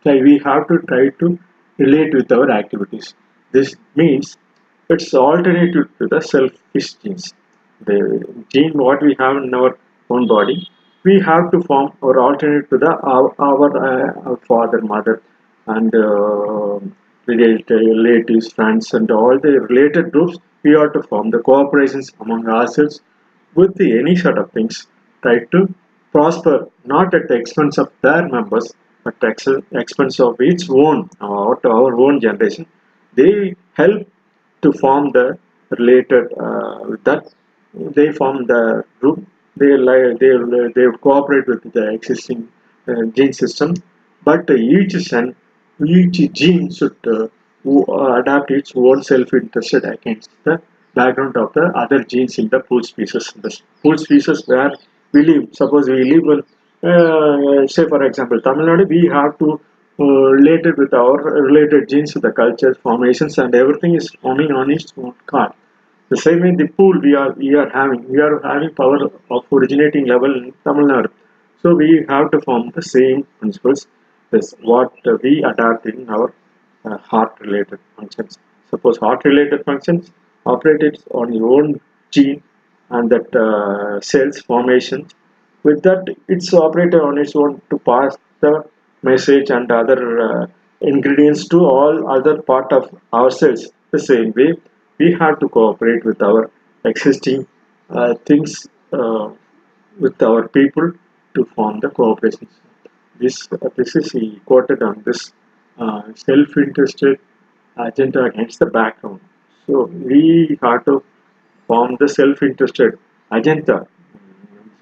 we 0.06 0.42
have 0.46 0.68
to 0.68 0.80
try 0.88 1.10
to 1.20 1.40
relate 1.78 2.14
with 2.14 2.32
our 2.32 2.50
activities. 2.52 3.14
This 3.52 3.76
means 3.96 4.38
it's 4.90 5.14
alternative 5.14 5.88
to 6.00 6.08
the 6.08 6.22
selfish 6.22 6.94
genes. 6.96 7.34
The 7.86 8.00
gene 8.54 8.74
what 8.74 9.02
we 9.02 9.16
have 9.20 9.38
in 9.38 9.54
our 9.54 9.78
own 10.10 10.28
body, 10.28 10.70
we 11.04 11.20
have 11.22 11.52
to 11.52 11.62
form 11.62 11.92
or 12.02 12.20
alternate 12.20 12.70
to 12.70 12.78
the 12.78 12.92
our, 13.14 13.34
our, 13.40 13.68
uh, 13.78 14.30
our 14.30 14.38
father, 14.48 14.82
mother, 14.82 15.22
and 15.68 15.94
uh, 15.96 16.80
relatives, 17.28 18.52
friends, 18.52 18.94
and 18.94 19.10
all 19.12 19.40
the 19.40 19.54
related 19.70 20.12
groups. 20.12 20.38
We 20.64 20.72
have 20.72 20.94
to 20.94 21.04
form 21.04 21.30
the 21.32 21.38
cooperations 21.40 22.12
among 22.20 22.48
ourselves 22.48 23.02
with 23.56 23.76
the, 23.76 23.98
any 23.98 24.16
sort 24.16 24.38
of 24.38 24.52
things. 24.52 24.88
Try 25.22 25.40
to 25.52 25.74
prosper 26.12 26.68
not 26.86 27.14
at 27.14 27.28
the 27.30 27.36
expense 27.36 27.78
of 27.78 27.92
their 28.02 28.28
members, 28.28 28.74
but 29.04 29.24
at 29.24 29.38
the 29.38 29.64
expense 29.72 30.20
of 30.20 30.36
its 30.40 30.70
own, 30.70 31.10
our, 31.22 31.60
our 31.66 31.94
own 32.00 32.20
generation. 32.20 32.66
They 33.14 33.56
help 33.74 34.08
to 34.62 34.74
form 34.74 35.12
the 35.12 35.38
related 35.70 36.34
uh, 36.34 36.96
that 37.04 37.34
they 37.74 38.12
form 38.12 38.46
the 38.48 38.84
group 39.00 39.26
they 39.62 39.74
they 40.22 40.34
they 40.76 40.86
cooperate 41.06 41.48
with 41.48 41.64
the 41.74 41.86
existing 41.98 42.42
uh, 42.88 43.04
gene 43.18 43.34
system. 43.34 43.74
But 44.24 44.50
each 44.50 44.94
son 45.10 45.36
each 45.86 46.18
gene 46.34 46.72
should 46.72 46.98
uh, 47.08 47.28
adapt 48.20 48.52
its 48.52 48.74
own 48.76 49.04
self-interested 49.04 49.86
against 49.86 50.30
the 50.44 50.62
background 50.96 51.38
of 51.38 51.54
the 51.54 51.66
other 51.84 52.04
genes 52.04 52.38
in 52.38 52.50
the 52.50 52.60
pool 52.60 52.84
species. 52.84 53.32
The 53.36 53.52
pool 53.84 53.98
species 53.98 54.44
where 54.48 54.72
we 55.14 55.24
live 55.26 55.50
suppose 55.54 55.90
we 55.90 56.04
live 56.14 56.26
in 56.36 56.42
uh, 56.90 57.68
say 57.68 57.88
for 57.88 58.04
example 58.04 58.42
Tamil 58.42 58.66
Nadu 58.68 58.88
we 58.88 59.02
have 59.08 59.38
to 59.40 59.60
uh, 60.00 60.04
related 60.40 60.78
with 60.78 60.94
our 60.94 61.18
related 61.48 61.90
genes 61.90 62.14
the 62.14 62.32
cultures 62.32 62.78
formations 62.78 63.38
and 63.38 63.54
everything 63.54 63.96
is 63.96 64.10
forming 64.22 64.52
on 64.52 64.72
its 64.72 64.94
own 64.98 65.14
card 65.26 65.52
the 66.10 66.18
same 66.18 66.40
way 66.42 66.52
the 66.56 66.68
pool 66.78 67.00
we 67.06 67.14
are 67.22 67.32
we 67.34 67.54
are 67.62 67.70
having 67.70 68.02
we 68.14 68.20
are 68.26 68.36
having 68.50 68.74
power 68.82 69.00
of 69.36 69.42
originating 69.58 70.06
level 70.14 70.32
in 70.40 70.46
Tamil 70.64 70.88
Nadu. 70.92 71.12
So 71.62 71.76
we 71.76 71.90
have 72.10 72.32
to 72.32 72.40
form 72.42 72.72
the 72.78 72.82
same 72.82 73.20
principles 73.40 73.88
as 74.32 74.56
what 74.62 74.92
we 75.24 75.44
adapt 75.52 75.86
in 75.92 76.10
our 76.10 76.34
uh, 76.86 76.98
heart 76.98 77.34
related 77.42 77.80
functions. 77.96 78.40
Suppose 78.72 78.98
heart 78.98 79.24
related 79.26 79.66
functions 79.66 80.12
operated 80.46 81.04
on 81.12 81.34
your 81.34 81.50
own 81.58 81.80
gene 82.12 82.42
and 82.90 83.12
that 83.12 83.30
uh, 83.36 84.02
cells 84.02 84.40
formation. 84.42 85.08
With 85.64 85.84
that 85.84 86.16
it's 86.28 86.54
operated 86.54 87.02
on 87.02 87.18
its 87.20 87.36
own 87.36 87.62
to 87.70 87.78
pass 87.80 88.18
the 88.40 88.64
message 89.04 89.50
and 89.52 89.72
other 89.72 90.00
uh, 90.28 90.48
ingredients 90.82 91.48
to 91.50 91.60
all 91.60 92.10
other 92.10 92.42
part 92.42 92.72
of 92.72 92.84
our 93.14 93.30
cells 93.30 93.70
the 93.92 94.00
same 94.00 94.32
way 94.36 94.54
we 95.00 95.14
have 95.20 95.40
to 95.40 95.48
cooperate 95.50 96.04
with 96.06 96.22
our 96.22 96.52
existing 96.84 97.48
uh, 97.90 98.14
things 98.30 98.68
uh, 98.94 99.30
with 100.00 100.22
our 100.22 100.48
people 100.48 100.92
to 101.36 101.46
form 101.56 101.80
the 101.80 101.90
cooperation. 101.90 102.48
This 103.20 103.48
uh, 103.52 103.70
this 103.76 103.96
is 103.96 104.12
he 104.12 104.42
quoted 104.46 104.82
on 104.90 105.04
this 105.06 105.34
uh, 105.78 106.02
self-interested 106.16 107.20
agenda 107.78 108.24
against 108.26 108.60
the 108.60 108.66
background. 108.80 109.22
So 109.68 109.86
we 110.12 110.58
have 110.62 110.86
to 110.86 111.04
form 111.68 111.98
the 112.00 112.08
self-interested 112.08 112.98
agenda. 113.32 113.88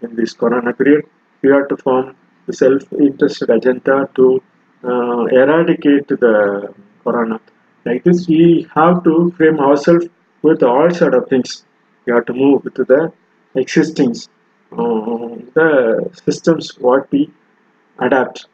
In 0.01 0.15
this 0.15 0.33
corona 0.33 0.73
period 0.73 1.05
we 1.41 1.49
have 1.51 1.67
to 1.69 1.77
form 1.77 2.15
the 2.47 2.53
self-interested 2.53 3.49
agenda 3.49 4.09
to 4.15 4.41
uh, 4.83 5.23
eradicate 5.41 6.07
the 6.07 6.73
corona 7.03 7.39
like 7.87 8.03
this 8.03 8.27
we 8.27 8.67
have 8.75 9.03
to 9.07 9.31
frame 9.37 9.59
ourselves 9.59 10.07
with 10.41 10.63
all 10.63 10.89
sort 10.91 11.13
of 11.13 11.27
things. 11.29 11.63
We 12.05 12.13
have 12.13 12.25
to 12.25 12.33
move 12.33 12.63
to 12.77 12.83
the 12.83 13.11
existing 13.55 14.15
uh, 14.71 15.29
the 15.57 15.69
systems 16.25 16.77
what 16.79 17.11
we 17.11 17.29
adapt. 17.99 18.47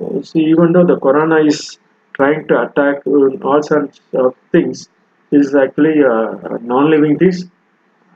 Uh, 0.00 0.22
see 0.22 0.44
even 0.54 0.72
though 0.72 0.86
the 0.92 0.98
corona 1.06 1.38
is 1.52 1.78
trying 2.14 2.46
to 2.48 2.54
attack 2.64 2.96
uh, 3.06 3.48
all 3.48 3.62
sorts 3.62 4.00
of 4.14 4.34
things 4.52 4.88
is 5.30 5.54
actually 5.54 5.98
uh, 6.04 6.58
non-living 6.60 7.18
things 7.18 7.44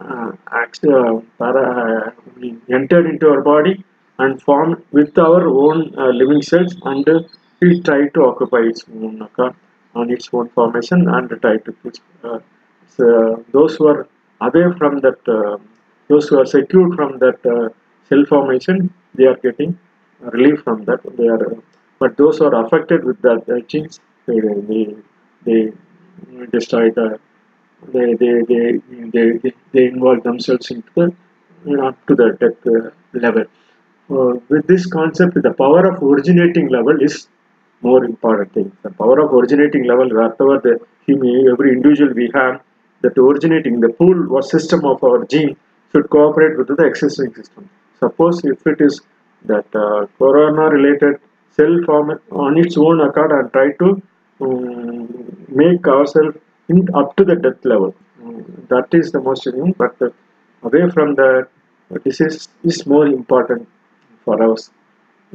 uh, 0.00 0.32
actually 0.52 0.94
uh, 0.94 1.20
para, 1.38 2.14
entered 2.70 3.06
into 3.06 3.28
our 3.30 3.42
body 3.42 3.84
and 4.18 4.42
formed 4.42 4.82
with 4.92 5.16
our 5.18 5.46
own 5.48 5.94
uh, 5.98 6.08
living 6.20 6.42
cells 6.42 6.76
and 6.84 7.08
uh, 7.08 7.20
we 7.60 7.80
try 7.82 8.08
to 8.08 8.22
occupy 8.25 8.62
its 8.72 8.84
own 8.94 9.28
uh, 9.38 9.50
on 10.00 10.11
its 10.17 10.29
own 10.33 10.49
formation 10.59 11.09
and 11.17 11.31
try 11.45 11.57
to 11.67 11.73
push 11.83 11.99
uh, 12.25 12.38
so 12.97 13.07
those 13.57 13.73
who 13.76 13.87
are 13.93 14.03
away 14.49 14.67
from 14.79 14.95
that 15.07 15.21
uh, 15.38 15.57
those 16.11 16.29
who 16.29 16.38
are 16.43 16.49
secured 16.57 16.93
from 16.99 17.19
that 17.25 17.38
uh, 17.55 17.69
cell 18.09 18.25
formation 18.33 18.76
they 19.15 19.26
are 19.33 19.38
getting 19.47 19.79
relief 20.21 20.62
from 20.62 20.85
that. 20.85 21.00
They 21.19 21.29
are 21.29 21.57
but 21.99 22.17
those 22.17 22.38
who 22.38 22.45
are 22.47 22.65
affected 22.65 23.05
with 23.05 23.21
that 23.23 23.43
uh, 23.49 23.61
genes 23.73 24.00
they 24.26 24.38
they, 24.71 24.85
they 25.45 25.73
destroy 26.57 26.91
the 26.91 27.19
they 27.95 28.15
they, 28.23 28.35
they 28.50 28.81
they 29.15 29.53
they 29.73 29.85
involve 29.87 30.23
themselves 30.23 30.71
into 30.71 30.91
the 31.65 31.83
up 31.87 31.97
to 32.07 32.15
the 32.15 32.29
death 32.41 32.61
uh, 32.75 32.91
level. 33.25 33.45
Uh, 34.11 34.33
with 34.49 34.67
this 34.67 34.87
concept 34.87 35.35
the 35.49 35.55
power 35.62 35.83
of 35.91 36.03
originating 36.03 36.69
level 36.69 36.97
is 37.09 37.29
more 37.83 38.04
important. 38.04 38.52
Thing 38.54 38.73
the 38.83 38.90
power 38.90 39.21
of 39.21 39.33
originating 39.33 39.85
level 39.85 40.09
whatever 40.09 40.59
the 40.66 40.78
human 41.06 41.49
every 41.52 41.73
individual 41.73 42.12
we 42.14 42.30
have 42.35 42.61
that 43.02 43.18
originating 43.18 43.80
the 43.80 43.90
pool 43.90 44.33
or 44.35 44.42
system 44.42 44.85
of 44.85 45.02
our 45.04 45.25
gene 45.25 45.56
should 45.92 46.09
cooperate 46.11 46.56
with 46.59 46.68
the 46.68 46.85
existing 46.85 47.35
system. 47.35 47.68
Suppose 47.99 48.45
if 48.45 48.66
it 48.66 48.80
is 48.80 49.00
that 49.45 49.66
uh, 49.75 50.06
corona 50.18 50.68
related 50.76 51.21
cell 51.50 51.78
form 51.87 52.18
on 52.30 52.59
its 52.59 52.76
own 52.76 53.00
accord 53.00 53.33
and 53.33 53.52
try 53.52 53.73
to 53.83 54.02
um, 54.40 55.47
make 55.49 55.87
ourselves 55.87 56.37
up 56.95 57.16
to 57.16 57.25
the 57.25 57.37
death 57.37 57.64
level. 57.64 57.95
Um, 58.23 58.66
that 58.68 58.88
is 58.92 59.12
the 59.12 59.21
most 59.21 59.47
important 59.47 59.78
but 59.78 60.02
uh, 60.02 60.11
away 60.62 60.90
from 60.90 61.14
that 61.14 61.49
this 62.04 62.21
is 62.21 62.49
is 62.64 62.85
more 62.87 63.06
important 63.06 63.68
for 64.25 64.37
us. 64.52 64.71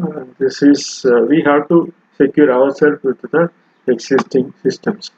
Uh, 0.02 0.26
this 0.38 0.62
is 0.62 1.06
uh, 1.06 1.22
we 1.32 1.42
have 1.42 1.68
to 1.70 1.94
secure 2.22 2.52
ourselves 2.60 3.04
with 3.04 3.22
the 3.36 3.44
existing 3.88 4.54
systems. 4.64 5.12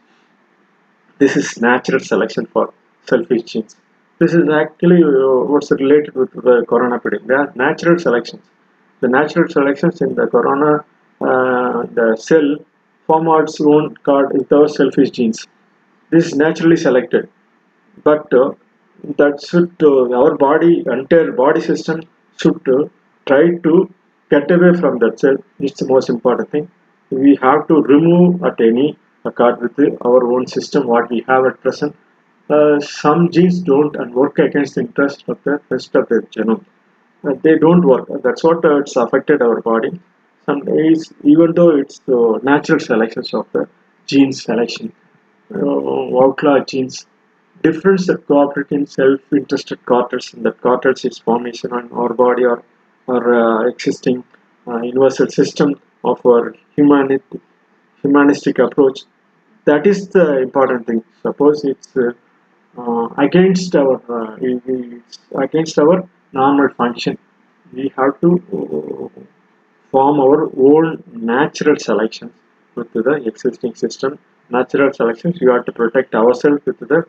This 1.19 1.35
is 1.37 1.47
natural 1.69 1.99
selection 2.11 2.45
for 2.53 2.65
selfish 3.11 3.43
genes 3.51 3.75
this 4.19 4.33
is 4.39 4.49
actually 4.63 5.01
uh, 5.03 5.37
what's 5.51 5.71
related 5.71 6.13
with 6.15 6.31
the 6.47 6.55
corona 6.71 6.97
period 6.99 7.23
There 7.27 7.39
are 7.43 7.51
natural 7.55 7.97
selections. 7.99 8.43
The 9.01 9.07
natural 9.07 9.47
selections 9.49 10.01
in 10.01 10.15
the 10.19 10.27
corona 10.27 10.71
uh, 11.29 11.83
the 11.97 12.15
cell 12.27 12.47
form 13.07 13.27
its 13.41 13.59
own 13.59 13.95
card 14.07 14.27
with 14.33 14.51
our 14.57 14.67
selfish 14.67 15.11
genes 15.17 15.39
this 16.11 16.27
is 16.27 16.35
naturally 16.35 16.77
selected. 16.77 17.27
But 18.03 18.33
uh, 18.33 18.51
that 19.17 19.43
should 19.47 19.73
uh, 19.81 20.21
our 20.21 20.35
body 20.37 20.83
entire 20.97 21.31
body 21.31 21.61
system 21.61 22.01
should 22.37 22.61
uh, 22.77 22.85
try 23.25 23.43
to 23.67 23.73
get 24.29 24.49
away 24.51 24.73
from 24.79 24.99
that 24.99 25.19
cell. 25.19 25.37
It's 25.59 25.79
the 25.79 25.87
most 25.87 26.09
important 26.09 26.49
thing 26.51 26.69
we 27.13 27.35
have 27.41 27.67
to 27.67 27.75
remove 27.81 28.43
at 28.43 28.59
any 28.59 28.97
card 29.35 29.61
with 29.61 29.97
our 30.05 30.31
own 30.33 30.45
system 30.47 30.87
what 30.87 31.09
we 31.09 31.23
have 31.27 31.45
at 31.45 31.61
present. 31.61 31.95
Uh, 32.49 32.79
some 32.79 33.31
genes 33.31 33.59
don't 33.61 33.95
and 33.95 34.13
work 34.13 34.37
against 34.39 34.75
the 34.75 34.81
interest 34.81 35.23
of 35.27 35.41
the 35.43 35.61
rest 35.69 35.95
of 35.95 36.07
the 36.09 36.19
genome. 36.35 36.65
Uh, 37.23 37.33
they 37.41 37.57
don't 37.57 37.85
work. 37.85 38.07
That's 38.21 38.43
what 38.43 38.65
uh, 38.65 38.79
it's 38.79 38.95
affected 38.97 39.41
our 39.41 39.61
body. 39.61 39.99
Some 40.45 40.65
days 40.65 41.13
even 41.23 41.53
though 41.53 41.77
it's 41.77 41.99
the 41.99 42.39
natural 42.43 42.79
selections 42.79 43.33
of 43.33 43.47
the 43.53 43.69
gene 44.07 44.33
selection 44.33 44.91
uh, 45.55 46.23
outlaw 46.23 46.59
genes 46.65 47.05
difference 47.61 48.07
that 48.07 48.27
cooperate 48.27 48.71
in 48.71 48.85
self-interested 48.85 49.85
cortex 49.85 50.33
and 50.33 50.45
that 50.45 50.59
cortex 50.61 51.05
is 51.05 51.17
formation 51.17 51.71
on 51.71 51.89
our 51.93 52.13
body 52.13 52.43
or 52.43 52.61
or 53.07 53.21
uh, 53.33 53.67
existing 53.69 54.23
uh, 54.67 54.81
universal 54.81 55.29
system 55.29 55.79
of 56.03 56.25
our 56.25 56.55
humanity 56.75 57.39
humanistic 58.01 58.59
approach. 58.59 59.01
That 59.65 59.87
is 59.87 60.09
the 60.09 60.39
important 60.39 60.85
thing. 60.87 61.03
Suppose 61.21 61.63
it's 61.63 61.95
uh, 61.95 62.11
uh, 62.77 63.07
against 63.27 63.75
our 63.75 63.95
uh, 64.17 64.37
it's 64.41 65.19
against 65.45 65.79
our 65.79 65.97
normal 66.33 66.69
function. 66.81 67.17
We 67.71 67.91
have 67.97 68.19
to 68.21 68.29
uh, 68.59 69.21
form 69.91 70.19
our 70.19 70.39
own 70.69 71.03
natural 71.13 71.77
selections 71.77 72.33
with 72.75 72.91
the 72.93 73.15
existing 73.31 73.75
system. 73.75 74.19
Natural 74.49 74.91
selections 74.93 75.39
we 75.39 75.47
have 75.51 75.65
to 75.65 75.71
protect 75.71 76.13
ourselves 76.15 76.61
with 76.65 76.79
the 76.79 77.05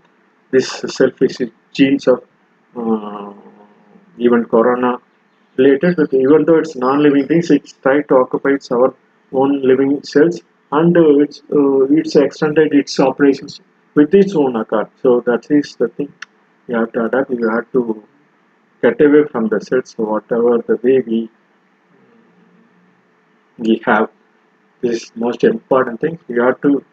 this 0.52 0.68
selfish 0.98 1.36
genes 1.72 2.06
of 2.06 2.22
uh, 2.76 3.32
even 4.18 4.44
corona 4.44 4.98
related 5.56 5.96
with 5.96 6.12
even 6.14 6.44
though 6.44 6.58
it's 6.58 6.74
non-living 6.76 7.26
things 7.28 7.50
it's 7.50 7.72
try 7.84 8.00
to 8.02 8.16
occupy 8.16 8.50
its 8.58 8.70
our 8.70 8.94
own 9.32 9.52
living 9.70 9.92
cells 10.02 10.40
and 10.72 10.96
uh, 10.96 11.18
it's 11.24 11.38
uh, 11.58 11.82
it's 11.98 12.16
extended 12.16 12.74
its 12.80 12.98
operations 13.00 13.60
with 13.94 14.14
its 14.14 14.34
own 14.34 14.56
accord. 14.56 14.88
So 15.02 15.20
that 15.26 15.50
is 15.50 15.76
the 15.76 15.88
thing. 15.88 16.12
You 16.68 16.76
have 16.76 16.92
to 16.92 17.04
adapt. 17.06 17.30
You 17.30 17.48
have 17.48 17.70
to 17.72 18.02
get 18.82 19.00
away 19.00 19.24
from 19.32 19.48
the 19.48 19.60
cells 19.60 19.94
whatever 19.96 20.58
the 20.70 20.76
way 20.82 21.00
we 21.06 21.30
we 23.58 23.80
have. 23.86 24.10
This 24.80 25.12
most 25.16 25.44
important 25.44 26.00
thing. 26.00 26.18
We 26.28 26.36
have 26.40 26.60
to 26.62 26.84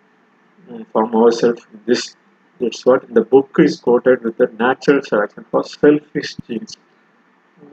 um, 0.69 0.85
form 0.93 1.15
ourselves 1.15 1.65
this. 1.85 2.15
That's 2.59 2.85
what 2.85 3.11
the 3.13 3.21
book 3.21 3.49
is 3.59 3.79
quoted 3.79 4.23
with 4.23 4.37
the 4.37 4.47
natural 4.59 5.01
selection 5.01 5.45
for 5.51 5.63
selfish 5.63 6.35
genes 6.47 6.77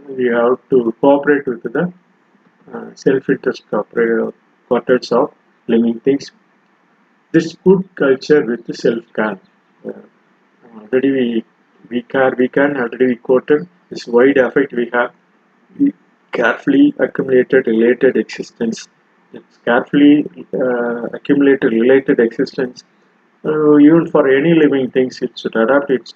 we 0.09 0.27
have 0.27 0.59
to 0.71 0.95
cooperate 1.01 1.47
with 1.47 1.63
the 1.63 1.93
uh, 2.73 2.95
self-interest 2.95 3.65
quarters 4.69 5.13
of 5.13 5.35
living 5.69 6.01
things. 6.01 6.33
This 7.33 7.55
good 7.65 7.89
culture 7.95 8.45
with 8.45 8.67
the 8.67 8.75
self-care. 8.75 9.39
Uh, 9.87 10.03
already 10.79 11.11
we 11.19 11.45
we 11.91 12.01
can 12.13 12.35
we 12.41 12.49
can 12.57 12.77
already 12.83 13.07
we 13.13 13.17
quoted 13.29 13.63
this 13.91 14.07
wide 14.07 14.39
effect 14.47 14.73
we 14.81 14.87
have. 14.93 15.13
We 15.79 15.93
carefully 16.33 16.95
accumulated 16.99 17.67
related 17.67 18.17
existence. 18.25 18.89
It's 19.33 19.59
carefully 19.71 20.15
uh, 20.63 21.03
accumulated 21.19 21.73
related 21.73 22.21
existence 22.21 22.85
uh, 23.45 23.79
even 23.79 24.07
for 24.15 24.29
any 24.39 24.55
living 24.65 24.91
things 24.91 25.23
it 25.23 25.39
should 25.39 25.57
adapt 25.65 25.91
it 25.99 26.13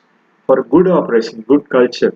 for 0.47 0.63
good 0.75 0.89
operation 0.99 1.43
good 1.53 1.69
culture 1.77 2.15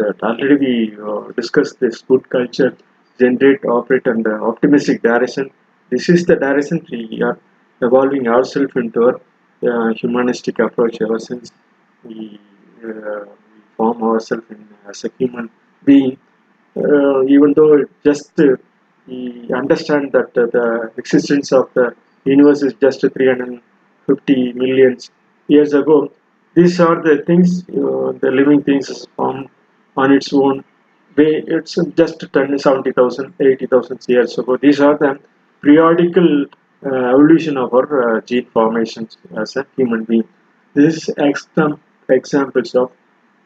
that 0.00 0.22
already 0.22 0.56
we 0.56 0.98
uh, 1.02 1.32
discussed 1.32 1.78
this 1.80 2.02
good 2.02 2.28
culture 2.28 2.76
generate 3.18 3.64
operate 3.64 4.06
and 4.06 4.26
uh, 4.26 4.30
optimistic 4.50 5.02
direction. 5.02 5.50
This 5.90 6.08
is 6.08 6.24
the 6.26 6.36
direction 6.36 6.86
we 6.90 7.22
are 7.22 7.38
evolving 7.80 8.28
ourselves 8.28 8.72
into 8.76 9.00
a 9.08 9.14
uh, 9.68 9.92
humanistic 9.94 10.58
approach 10.58 10.98
ever 11.00 11.18
since 11.18 11.50
we, 12.04 12.38
uh, 12.84 12.88
we 13.24 13.60
form 13.76 14.02
ourselves 14.02 14.44
in, 14.50 14.68
as 14.88 15.04
a 15.04 15.10
human 15.18 15.50
being. 15.84 16.18
Uh, 16.76 17.24
even 17.24 17.52
though 17.54 17.84
just 18.04 18.38
uh, 18.40 18.56
we 19.06 19.50
understand 19.54 20.12
that 20.12 20.36
uh, 20.36 20.46
the 20.56 20.92
existence 20.96 21.50
of 21.52 21.72
the 21.74 21.94
universe 22.24 22.62
is 22.62 22.74
just 22.74 23.00
350 23.00 24.52
millions 24.52 25.10
years 25.48 25.72
ago. 25.72 26.12
These 26.54 26.78
are 26.80 27.02
the 27.02 27.22
things 27.26 27.64
uh, 27.70 28.12
the 28.24 28.30
living 28.30 28.62
things 28.62 29.06
on 30.02 30.12
its 30.18 30.32
own 30.32 30.56
way 31.16 31.32
it's 31.56 31.74
just 32.00 32.24
10 32.32 32.58
70000 32.58 33.34
80000 33.40 34.00
years 34.08 34.38
ago. 34.38 34.56
These 34.56 34.80
are 34.80 34.96
the 35.04 35.18
periodical 35.62 36.28
uh, 36.86 37.12
evolution 37.14 37.56
of 37.56 37.74
our 37.74 37.88
uh, 38.02 38.20
gene 38.20 38.46
formations 38.56 39.18
as 39.36 39.56
a 39.56 39.66
human 39.76 40.04
being. 40.04 40.28
This 40.74 40.96
is 40.98 41.14
exam- 41.30 41.80
examples 42.08 42.74
of 42.74 42.92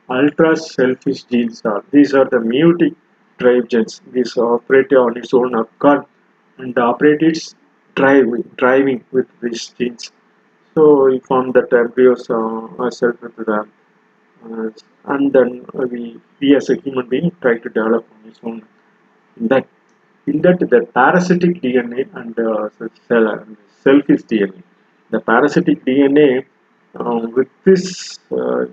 ultra 0.09 0.57
selfish 0.57 1.23
genes 1.25 1.63
are. 1.65 1.83
These 1.91 2.15
are 2.15 2.27
the 2.35 2.41
meiotic 2.53 2.95
drive 3.39 3.69
genes. 3.69 4.01
These 4.13 4.37
operate 4.37 4.93
on 4.93 5.17
its 5.17 5.33
own 5.33 5.55
accord 5.55 6.05
and 6.59 6.79
operate 6.79 7.23
its 7.23 7.55
drive 7.95 8.27
driving 8.57 9.05
with 9.13 9.29
these 9.41 9.69
genes. 9.79 10.13
So 10.75 11.05
we 11.07 11.19
form 11.21 11.53
that 11.53 11.73
embryos 11.73 12.29
uh, 12.31 12.35
ourselves 12.83 13.21
with 13.23 13.47
them 13.47 13.73
uh, 14.45 14.71
and 15.05 15.33
then 15.33 15.65
we 15.75 16.21
we 16.41 16.57
as 16.57 16.69
a 16.71 16.77
human 16.77 17.09
being 17.09 17.31
try 17.41 17.59
to 17.59 17.69
develop 17.69 18.07
on 18.15 18.31
its 18.31 18.41
own. 18.43 18.63
In 19.41 19.49
that 19.49 19.67
in 20.27 20.43
that 20.43 20.61
the 20.61 20.87
parasitic 20.95 21.61
DNA 21.63 22.03
and 22.15 22.39
uh, 22.39 22.69
cell, 23.09 23.47
selfish 23.85 24.23
DNA 24.23 24.63
the 25.13 25.21
parasitic 25.21 25.85
DNA 25.87 26.45
uh, 26.99 27.19
with 27.37 27.51
this 27.65 28.19
uh, 28.39 28.65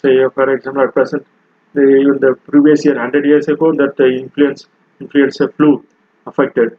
say 0.00 0.14
for 0.36 0.46
example 0.54 0.82
at 0.82 0.92
present 0.98 1.26
the, 1.74 1.84
even 2.02 2.18
the 2.26 2.32
previous 2.50 2.84
year 2.84 2.94
100 2.94 3.26
years 3.26 3.48
ago 3.48 3.72
that 3.80 3.96
the 3.96 4.08
influence 4.22 4.66
influenza 5.00 5.48
flu 5.56 5.84
affected. 6.26 6.78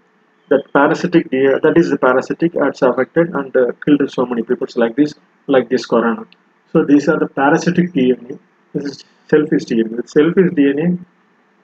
That 0.50 0.64
parasitic 0.74 1.30
DNA, 1.32 1.62
that 1.62 1.78
is 1.78 1.90
the 1.90 1.98
parasitic 1.98 2.54
that's 2.54 2.82
affected 2.82 3.30
and 3.40 3.56
uh, 3.58 3.72
killed 3.84 4.10
so 4.12 4.26
many 4.26 4.44
people 4.44 4.68
like 4.76 4.96
this 4.96 5.14
like 5.48 5.70
this 5.70 5.86
corona. 5.86 6.26
So 6.72 6.84
these 6.84 7.08
are 7.10 7.20
the 7.20 7.28
parasitic 7.28 7.94
DNA 7.94 8.40
is 8.76 9.04
selfish 9.30 9.66
DNA 9.66 10.08
selfish 10.08 10.52
DNA 10.60 11.00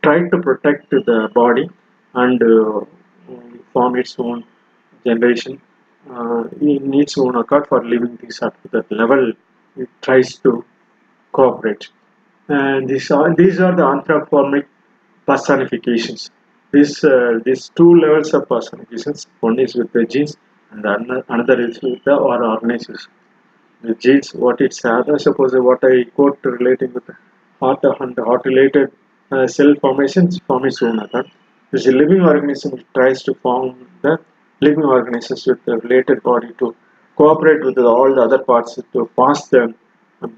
try 0.03 0.27
to 0.29 0.37
protect 0.39 0.89
the 0.89 1.29
body 1.33 1.69
and 2.13 2.41
uh, 2.41 2.81
form 3.73 3.95
its 3.95 4.15
own 4.19 4.43
generation. 5.05 5.61
Uh, 6.09 6.45
in 6.59 6.93
its 6.95 7.15
own 7.17 7.35
accord 7.35 7.67
for 7.67 7.85
living. 7.85 8.17
Things 8.17 8.41
up 8.41 8.59
to 8.63 8.67
that 8.69 8.91
level 8.91 9.33
it 9.77 9.89
tries 10.01 10.35
to 10.37 10.65
cooperate. 11.31 11.89
And 12.47 12.89
these 12.89 13.11
are 13.11 13.35
these 13.35 13.59
are 13.59 13.75
the 13.75 13.85
anthropomorphic 13.85 14.67
personifications. 15.27 16.31
This 16.71 17.03
uh, 17.03 17.39
these 17.45 17.69
two 17.75 17.93
levels 17.95 18.33
of 18.33 18.49
personifications 18.49 19.27
one 19.41 19.59
is 19.59 19.75
with 19.75 19.91
the 19.93 20.05
genes 20.05 20.37
and 20.71 20.83
another 21.29 21.61
is 21.61 21.79
with 21.83 22.03
the 22.03 22.15
or 22.15 22.59
the 23.83 23.95
genes 23.95 24.33
what 24.43 24.61
it's 24.61 24.83
I 24.85 25.17
suppose 25.17 25.53
what 25.69 25.83
I 25.83 26.03
quote 26.15 26.39
relating 26.43 26.93
with 26.93 27.09
heart 27.59 27.83
and 27.83 28.17
heart 28.17 28.45
related 28.45 28.91
uh, 29.31 29.47
cell 29.47 29.73
formations 29.81 30.39
form 30.47 30.65
its 30.65 30.81
own 30.81 30.99
account 30.99 31.29
this 31.71 31.85
living 32.01 32.21
organism 32.21 32.71
tries 32.93 33.23
to 33.23 33.33
form 33.45 33.67
the 34.03 34.17
living 34.61 34.83
organisms 34.83 35.47
with 35.47 35.63
the 35.65 35.77
related 35.77 36.21
body 36.21 36.49
to 36.59 36.75
cooperate 37.15 37.63
with 37.67 37.77
all 37.77 38.13
the 38.15 38.23
other 38.27 38.39
parts 38.49 38.79
to 38.93 39.09
pass 39.19 39.47
the 39.47 39.73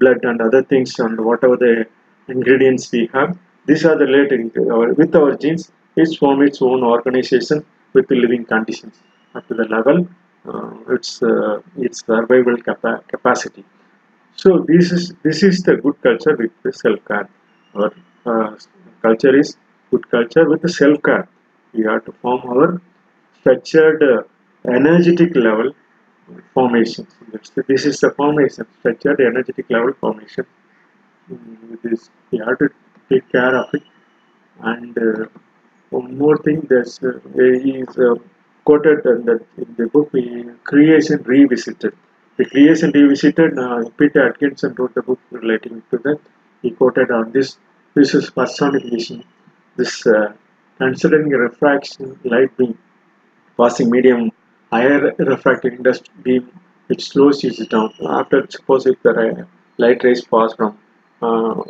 blood 0.00 0.20
and 0.30 0.40
other 0.40 0.62
things 0.62 0.98
and 0.98 1.20
whatever 1.28 1.56
the 1.56 1.86
ingredients 2.28 2.90
we 2.92 3.08
have. 3.12 3.36
These 3.66 3.84
are 3.84 3.96
the 3.98 4.06
related 4.06 4.54
with 5.00 5.14
our 5.14 5.36
genes 5.36 5.70
each 5.96 6.18
form 6.18 6.42
its 6.42 6.60
own 6.60 6.82
organization 6.82 7.64
with 7.92 8.06
the 8.08 8.16
living 8.16 8.44
conditions. 8.44 8.96
Up 9.34 9.46
to 9.48 9.54
the 9.54 9.64
level 9.64 9.98
uh, 10.00 10.23
its 10.96 11.22
uh, 11.22 11.60
its 11.76 12.04
survival 12.06 12.56
capa- 12.68 13.02
capacity. 13.08 13.64
So 14.36 14.50
this 14.68 14.92
is 14.92 15.12
this 15.22 15.42
is 15.42 15.62
the 15.62 15.76
good 15.76 15.98
culture 16.02 16.36
with 16.36 16.52
the 16.62 16.72
self 16.72 17.00
care. 17.10 17.28
Our 17.74 17.92
uh, 18.26 18.56
culture 19.02 19.34
is 19.42 19.56
good 19.90 20.08
culture 20.10 20.46
with 20.48 20.62
the 20.62 20.68
self 20.68 21.02
care. 21.02 21.28
We 21.74 21.84
have 21.84 22.04
to 22.06 22.12
form 22.12 22.42
our 22.54 22.80
structured 23.40 24.02
uh, 24.02 24.22
energetic 24.78 25.34
level 25.36 25.72
formation. 26.54 27.06
This 27.68 27.86
is 27.86 28.00
the 28.00 28.10
formation 28.10 28.66
structured 28.80 29.20
energetic 29.20 29.66
level 29.70 29.92
formation. 29.94 30.46
Mm, 31.30 31.80
this 31.82 32.10
we 32.30 32.38
have 32.38 32.58
to 32.58 32.68
take 33.10 33.30
care 33.32 33.54
of 33.62 33.68
it. 33.74 33.82
And 34.60 34.96
uh, 34.98 35.26
one 35.90 36.18
more 36.18 36.38
thing 36.38 36.62
there's 36.68 37.00
uh, 37.02 37.18
is 37.38 37.98
uh, 37.98 38.14
quoted 38.64 39.04
in 39.06 39.24
the, 39.24 39.36
in 39.58 39.74
the 39.76 39.86
book 39.86 40.10
creation 40.64 41.22
revisited. 41.22 41.94
The 42.36 42.46
creation 42.46 42.90
revisited 42.92 43.58
uh, 43.58 43.88
peter 43.98 44.28
atkinson 44.28 44.74
wrote 44.74 44.94
the 44.94 45.02
book 45.02 45.20
relating 45.30 45.82
to 45.90 45.98
that. 45.98 46.18
He 46.62 46.70
quoted 46.70 47.10
on 47.10 47.32
this. 47.32 47.58
This 47.94 48.14
is 48.14 48.30
personification 48.30 49.24
this 49.76 50.06
uh, 50.06 50.32
considering 50.78 51.32
a 51.32 51.38
refraction 51.38 52.18
light 52.24 52.56
beam 52.56 52.76
passing 53.56 53.90
medium 53.90 54.30
higher 54.72 55.14
refractive 55.18 55.74
index 55.74 56.00
beam 56.22 56.50
it 56.88 57.00
slows 57.00 57.42
it 57.44 57.70
down. 57.70 57.92
After 58.06 58.46
suppose 58.50 58.86
if 58.86 59.02
the 59.02 59.46
light 59.78 60.04
rays 60.04 60.22
pass 60.24 60.54
from 60.54 60.78
uh, 61.22 61.62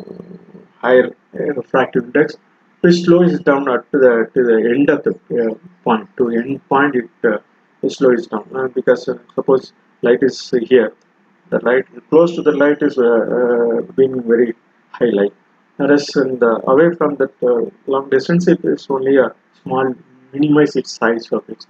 higher 0.79 1.15
uh, 1.33 1.43
refractive 1.59 2.03
index 2.05 2.35
which 2.81 3.03
slows 3.03 3.39
down 3.39 3.69
at 3.69 3.83
to 3.91 3.97
the 4.05 4.13
to 4.33 4.41
the 4.49 4.57
end 4.73 4.89
of 4.89 5.03
the 5.05 5.13
uh, 5.13 5.53
point 5.83 6.07
to 6.17 6.29
end 6.29 6.61
point 6.69 6.95
it, 6.95 7.09
uh, 7.23 7.37
slows 7.89 8.27
down 8.27 8.45
uh, 8.55 8.67
because 8.79 9.07
uh, 9.09 9.17
suppose 9.35 9.73
light 10.01 10.21
is 10.29 10.37
here 10.69 10.91
the 11.51 11.59
light 11.67 11.85
close 12.09 12.35
to 12.35 12.41
the 12.41 12.55
light 12.63 12.81
is 12.81 12.97
uh, 12.97 13.09
uh, 13.37 13.81
being 13.97 14.15
very 14.31 14.53
high 14.97 15.11
light 15.19 15.33
whereas 15.77 16.07
in 16.15 16.39
the, 16.39 16.51
away 16.71 16.89
from 16.95 17.15
that 17.21 17.33
long 17.93 18.09
distance 18.09 18.47
it 18.47 18.63
is 18.63 18.87
only 18.89 19.17
a 19.17 19.29
small 19.61 19.93
minimize 20.33 20.75
its 20.75 20.91
size 20.99 21.27
of 21.37 21.43
its 21.53 21.67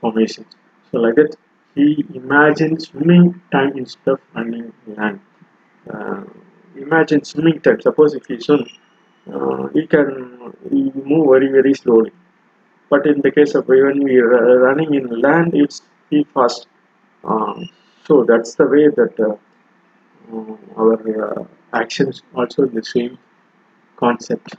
formation 0.00 0.44
so 0.90 0.98
like 1.04 1.16
that 1.20 1.36
he 1.74 2.04
imagined 2.14 2.82
swimming 2.82 3.40
time 3.52 3.72
instead 3.76 4.14
of 4.14 4.20
running 4.34 4.72
land. 4.96 5.20
Imagine 6.76 7.24
swimming 7.24 7.60
time. 7.60 7.80
Suppose 7.80 8.14
if 8.14 8.26
he 8.26 8.40
swim, 8.40 8.66
uh, 9.32 9.68
he 9.68 9.86
can 9.86 10.52
move 10.70 11.28
very 11.30 11.48
very 11.50 11.74
slowly. 11.74 12.12
But 12.90 13.06
in 13.06 13.20
the 13.20 13.30
case 13.30 13.54
of 13.54 13.68
when 13.68 14.02
we 14.02 14.16
are 14.18 14.60
running 14.60 14.94
in 14.94 15.08
land, 15.20 15.54
it's 15.54 15.82
he 16.10 16.24
fast. 16.34 16.66
Um, 17.24 17.68
so 18.06 18.24
that's 18.24 18.54
the 18.54 18.66
way 18.66 18.88
that 18.88 19.20
uh, 19.20 19.36
uh, 20.32 20.56
our 20.76 21.40
uh, 21.40 21.44
actions 21.72 22.22
also 22.34 22.66
the 22.66 22.82
same 22.82 23.18
concept. 23.96 24.54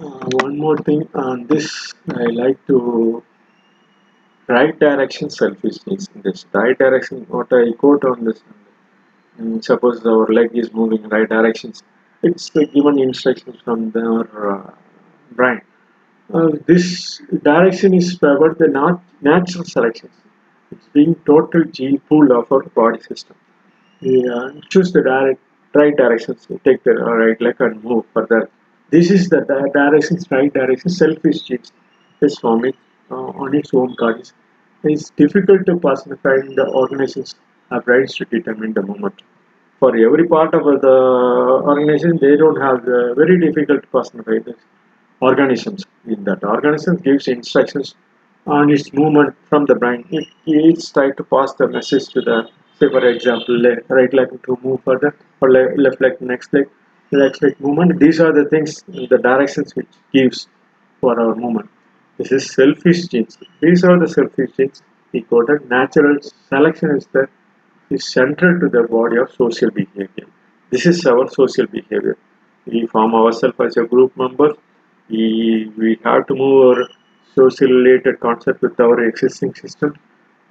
Uh, 0.00 0.26
one 0.42 0.58
more 0.58 0.78
thing 0.78 1.08
on 1.14 1.46
this, 1.46 1.92
I 2.08 2.24
like 2.42 2.64
to 2.68 3.22
right 4.48 4.78
direction 4.78 5.30
selfishness. 5.30 6.08
in 6.14 6.22
This 6.22 6.46
right 6.52 6.78
direction, 6.78 7.26
what 7.28 7.52
I 7.52 7.72
quote 7.72 8.04
on 8.04 8.24
this. 8.24 8.42
Suppose 9.62 10.04
our 10.06 10.26
leg 10.28 10.50
is 10.54 10.72
moving 10.72 11.08
right 11.08 11.28
directions, 11.28 11.82
it's 12.22 12.50
the 12.50 12.66
given 12.66 12.98
instructions 12.98 13.60
from 13.64 13.92
our 13.96 14.26
uh, 14.52 14.70
brain. 15.32 15.60
Uh, 16.32 16.50
this 16.66 17.20
direction 17.42 17.94
is 17.94 18.16
favored 18.18 18.58
the 18.58 18.68
not 18.68 19.02
natural 19.20 19.64
selection 19.64 20.10
It's 20.70 20.88
being 20.88 21.14
total 21.26 21.64
gene 21.64 21.98
pool 22.00 22.32
of 22.38 22.50
our 22.52 22.62
body 22.64 23.00
system. 23.02 23.36
We 24.00 24.28
uh, 24.28 24.52
choose 24.70 24.92
the 24.92 25.02
direct 25.02 25.40
right 25.74 25.96
directions, 25.96 26.46
take 26.64 26.82
the 26.84 26.94
right 26.94 27.40
leg 27.40 27.56
and 27.60 27.82
move 27.84 28.04
further 28.14 28.50
this 28.90 29.10
is 29.10 29.28
the 29.28 29.40
di- 29.42 29.70
directions, 29.72 30.26
right 30.30 30.52
direction, 30.52 30.90
selfish 30.90 31.42
genes 31.42 31.72
is 32.20 32.38
forming 32.38 32.74
uh, 33.10 33.14
on 33.14 33.54
its 33.54 33.72
own 33.72 33.94
causes. 33.96 34.32
It's 34.82 35.10
difficult 35.10 35.66
to 35.66 35.72
in 35.72 36.54
the 36.56 36.66
organizations 36.74 37.36
have 37.70 37.86
rights 37.86 38.16
to 38.16 38.24
determine 38.24 38.72
the 38.72 38.82
moment. 38.82 39.22
For 39.80 39.96
every 39.96 40.28
part 40.28 40.54
of 40.54 40.64
the 40.80 40.96
organization, 41.70 42.18
they 42.20 42.36
don't 42.36 42.60
have 42.60 42.84
the 42.84 43.14
very 43.16 43.36
difficult 43.40 43.82
the 43.90 44.54
organisms. 45.20 45.84
In 46.06 46.22
that 46.24 46.44
organism 46.44 46.96
gives 46.96 47.28
instructions 47.28 47.94
on 48.46 48.70
its 48.70 48.92
movement 48.92 49.34
from 49.48 49.66
the 49.66 49.74
brain. 49.74 50.06
It, 50.10 50.28
it's 50.46 50.90
trying 50.92 51.14
to 51.16 51.24
pass 51.24 51.54
the 51.54 51.68
message 51.68 52.08
to 52.10 52.20
the, 52.20 52.48
say 52.78 52.88
for 52.90 53.04
example, 53.06 53.56
le- 53.58 53.80
right 53.88 54.12
leg 54.14 54.28
to 54.44 54.58
move 54.62 54.82
further 54.84 55.16
or 55.40 55.50
le- 55.50 55.74
left 55.76 56.00
leg 56.00 56.20
next 56.20 56.52
leg 56.52 56.68
electric 57.12 57.58
movement. 57.60 57.98
These 57.98 58.20
are 58.20 58.32
the 58.32 58.44
things, 58.44 58.82
the 58.86 59.18
directions 59.18 59.74
which 59.74 59.88
gives 60.12 60.46
for 61.00 61.18
our 61.20 61.34
movement. 61.34 61.68
This 62.18 62.32
is 62.32 62.52
selfish 62.54 63.06
genes. 63.08 63.38
These 63.60 63.84
are 63.84 63.98
the 63.98 64.08
selfish 64.08 64.50
genes. 64.56 64.82
He 65.12 65.22
quoted 65.22 65.68
natural 65.68 66.18
selection 66.48 66.96
is 66.96 67.06
the 67.12 67.28
is 67.90 68.10
central 68.12 68.58
to 68.60 68.68
the 68.68 68.82
body 68.88 69.16
of 69.18 69.30
social 69.32 69.70
behavior. 69.70 70.26
This 70.70 70.86
is 70.86 71.04
our 71.06 71.28
social 71.28 71.66
behavior. 71.66 72.16
We 72.66 72.86
form 72.86 73.14
ourselves 73.14 73.56
as 73.60 73.76
a 73.76 73.84
group 73.84 74.16
member. 74.16 74.54
We, 75.08 75.72
we 75.76 75.98
have 76.04 76.26
to 76.28 76.34
move 76.34 76.78
our 76.78 76.88
social 77.34 77.68
related 77.68 78.20
concept 78.20 78.62
with 78.62 78.78
our 78.78 79.04
existing 79.04 79.54
system. 79.54 79.94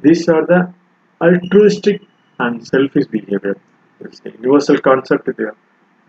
These 0.01 0.27
are 0.29 0.45
the 0.45 0.73
altruistic 1.21 2.01
and 2.39 2.65
selfish 2.65 3.07
behavior. 3.07 3.57
It's 4.01 4.19
the 4.19 4.31
universal 4.31 4.77
concept 4.77 5.29
there 5.37 5.55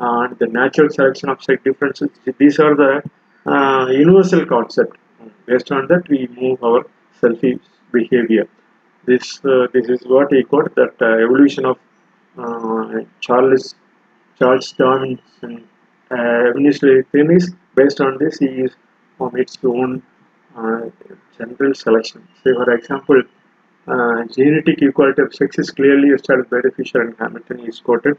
and 0.00 0.38
the 0.38 0.46
natural 0.46 0.88
selection 0.90 1.28
of 1.28 1.42
sex 1.42 1.62
differences. 1.62 2.10
These 2.38 2.58
are 2.58 2.74
the 2.74 3.02
uh, 3.46 3.86
universal 3.90 4.46
concept. 4.46 4.96
Based 5.46 5.70
on 5.72 5.86
that, 5.88 6.08
we 6.08 6.28
move 6.28 6.62
our 6.64 6.84
selfish 7.20 7.58
behavior. 7.92 8.48
This 9.06 9.40
uh, 9.44 9.66
this 9.72 9.88
is 9.88 10.02
what 10.04 10.32
he 10.32 10.42
called 10.42 10.74
that 10.76 10.94
uh, 11.00 11.24
evolution 11.24 11.64
of 11.64 11.78
uh, 12.38 13.00
Charles 13.20 13.74
Charles 14.38 14.72
Darwin's 14.72 15.20
uh, 15.42 16.16
evolutionary 16.50 17.04
theories. 17.12 17.50
Based 17.74 18.00
on 18.00 18.18
this, 18.18 18.38
he 18.38 18.46
is 18.46 18.72
from 19.16 19.36
its 19.36 19.56
own 19.64 20.02
uh, 20.56 20.82
general 21.38 21.74
selection. 21.74 22.26
Say, 22.42 22.52
for 22.52 22.70
example, 22.72 23.22
uh, 23.86 24.24
genetic 24.24 24.82
equality 24.82 25.22
of 25.22 25.34
sex 25.34 25.58
is 25.58 25.70
clearly 25.70 26.08
established 26.08 26.50
by 26.50 26.60
the 26.62 26.70
Fisher 26.72 27.00
and 27.00 27.14
Hamilton 27.18 27.60
is 27.60 27.80
quoted 27.80 28.18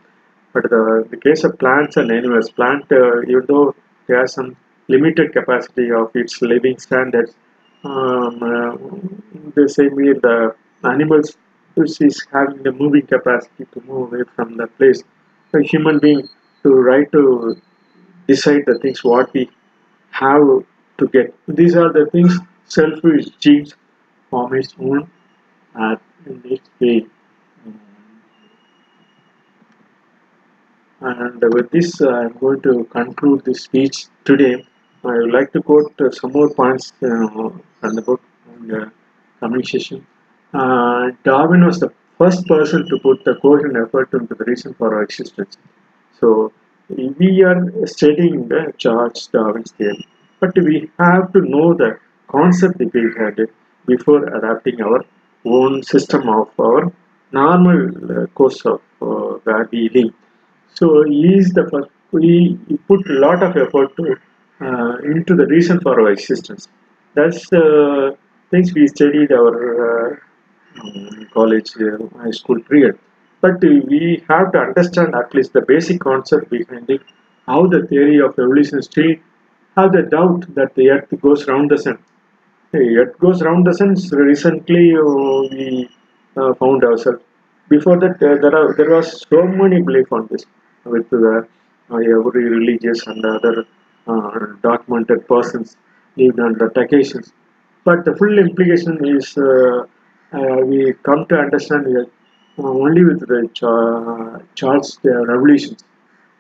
but 0.54 0.64
the, 0.64 1.08
the 1.10 1.18
case 1.18 1.44
of 1.44 1.58
plants 1.60 1.98
and 1.98 2.12
animals, 2.12 2.50
plant, 2.52 2.86
even 2.92 3.46
though 3.48 3.74
they 4.08 4.16
have 4.16 4.30
some 4.30 4.58
limited 4.88 5.32
capacity 5.32 5.92
of 5.92 6.12
its 6.14 6.42
living 6.42 6.78
standards, 6.78 7.34
um, 7.84 8.40
the 9.56 9.68
same 9.70 9.96
way 9.96 10.14
the 10.14 10.56
animals 10.84 11.38
which 11.76 12.02
is 12.02 12.26
having 12.32 12.64
the 12.64 12.72
moving 12.72 13.06
capacity 13.08 13.66
to 13.74 13.82
move 13.82 14.14
away 14.14 14.24
from 14.36 14.58
the 14.58 14.68
place. 14.68 15.04
A 15.54 15.62
human 15.62 16.00
being 16.00 16.28
to 16.64 16.74
right 16.74 17.12
to 17.12 17.62
decide 18.28 18.64
the 18.66 18.78
things 18.80 19.04
what 19.04 19.34
we 19.34 19.50
have 20.12 20.42
to 20.98 21.08
get. 21.08 21.34
These 21.48 21.76
are 21.76 21.92
the 21.92 22.06
things 22.12 22.38
selfish 22.66 23.26
genes 23.40 23.76
form 24.30 24.54
its 24.56 24.74
own 24.80 25.10
uh, 25.76 25.96
in 26.26 26.42
this 26.42 26.60
way. 26.80 27.06
And 31.02 31.42
with 31.54 31.72
this, 31.72 32.00
uh, 32.00 32.10
I'm 32.10 32.34
going 32.38 32.62
to 32.62 32.84
conclude 32.86 33.44
this 33.44 33.62
speech 33.64 34.06
today. 34.24 34.66
I 35.04 35.14
would 35.18 35.32
like 35.32 35.52
to 35.54 35.62
quote 35.64 36.00
uh, 36.00 36.12
some 36.12 36.32
more 36.32 36.54
points 36.54 36.94
uh, 37.02 37.28
from 37.80 37.96
the 37.96 38.04
book 38.04 38.22
in 38.56 38.68
the 38.68 38.92
coming 39.40 39.64
session. 39.64 40.06
Uh, 40.54 41.12
Darwin 41.24 41.66
was 41.66 41.80
the 41.80 41.92
first 42.18 42.46
person 42.48 42.88
to 42.88 43.00
put 43.00 43.24
the 43.24 43.40
and 43.42 43.78
effort 43.78 44.14
into 44.14 44.36
the 44.36 44.44
reason 44.46 44.74
for 44.74 44.94
our 44.96 45.04
existence. 45.04 45.58
So 46.20 46.52
we 46.90 47.44
are 47.44 47.62
studying 47.86 48.48
the 48.48 48.74
Charles 48.78 49.28
Darwin's 49.28 49.72
theory, 49.72 50.06
but 50.40 50.56
we 50.58 50.90
have 51.00 51.32
to 51.34 51.42
know 51.42 51.74
the 51.74 51.98
concept 52.28 52.78
that 52.80 52.94
we 52.94 53.06
had 53.18 53.40
before 53.86 54.26
adapting 54.38 54.82
our 54.82 55.04
own 55.46 55.84
system 55.84 56.30
of 56.30 56.50
our 56.60 56.92
normal 57.32 57.80
uh, 58.12 58.28
course 58.28 58.62
of 58.66 58.82
uh, 59.02 59.40
where. 59.46 59.68
So 60.74 61.04
he 61.04 61.36
is 61.36 61.50
the 61.52 61.68
first. 61.72 61.90
We 62.12 62.60
put 62.90 63.10
a 63.10 63.14
lot 63.14 63.42
of 63.42 63.56
effort 63.56 63.96
to 63.98 64.18
uh, 64.60 64.98
into 65.12 65.36
the 65.36 65.48
reason 65.48 65.80
for 65.80 66.00
our 66.00 66.12
existence. 66.12 66.68
That's 67.14 67.50
the 67.50 68.18
things 68.52 68.74
we 68.74 68.88
studied 68.88 69.32
our 69.32 70.14
uh, 70.14 70.16
college, 71.34 71.72
uh, 71.78 71.98
high 72.20 72.32
school 72.32 72.60
period. 72.62 72.98
But 73.42 73.62
we 73.62 74.24
have 74.30 74.52
to 74.54 74.60
understand 74.60 75.16
at 75.16 75.34
least 75.34 75.54
the 75.54 75.62
basic 75.62 76.00
concept 76.00 76.50
behind 76.50 76.90
it. 76.90 77.02
How 77.48 77.66
the 77.66 77.86
theory 77.88 78.20
of 78.20 78.32
evolution 78.34 78.82
still 78.82 79.16
have 79.78 79.92
the 79.94 80.04
doubt 80.04 80.54
that 80.56 80.76
the 80.76 80.90
earth 80.92 81.10
goes 81.22 81.48
round 81.48 81.72
the 81.72 81.78
sun. 81.78 81.98
The 82.72 82.98
earth 83.00 83.18
goes 83.20 83.42
round 83.42 83.66
the 83.66 83.74
sun. 83.74 83.96
Recently, 84.12 84.96
uh, 84.96 85.04
we 85.52 85.90
uh, 86.38 86.54
found 86.56 86.84
ourselves. 86.84 87.24
Before 87.70 87.98
that, 88.00 88.16
uh, 88.22 88.36
there 88.44 88.56
are 88.56 88.74
there 88.76 88.92
was 88.92 89.26
so 89.30 89.44
many 89.44 89.82
belief 89.82 90.12
on 90.12 90.28
this 90.32 90.46
with 90.84 91.10
the 91.10 91.48
uh, 91.90 91.96
every 91.98 92.46
religious 92.58 93.06
and 93.08 93.26
other 93.26 93.66
uh, 94.08 94.40
documented 94.62 95.28
persons 95.28 95.78
lived 96.18 96.40
under 96.40 96.70
the 96.74 96.82
occasions. 96.82 97.34
But 97.84 98.06
the 98.06 98.16
full 98.16 98.38
implication 98.40 98.96
is 99.18 99.38
uh, 99.38 99.86
we 100.34 100.94
come 101.04 101.26
to 101.28 101.36
understand 101.38 101.88
here 101.88 102.08
only 102.58 103.04
with 103.04 103.20
the 103.20 103.50
Charles 104.56 105.00
revolutions. 105.04 105.84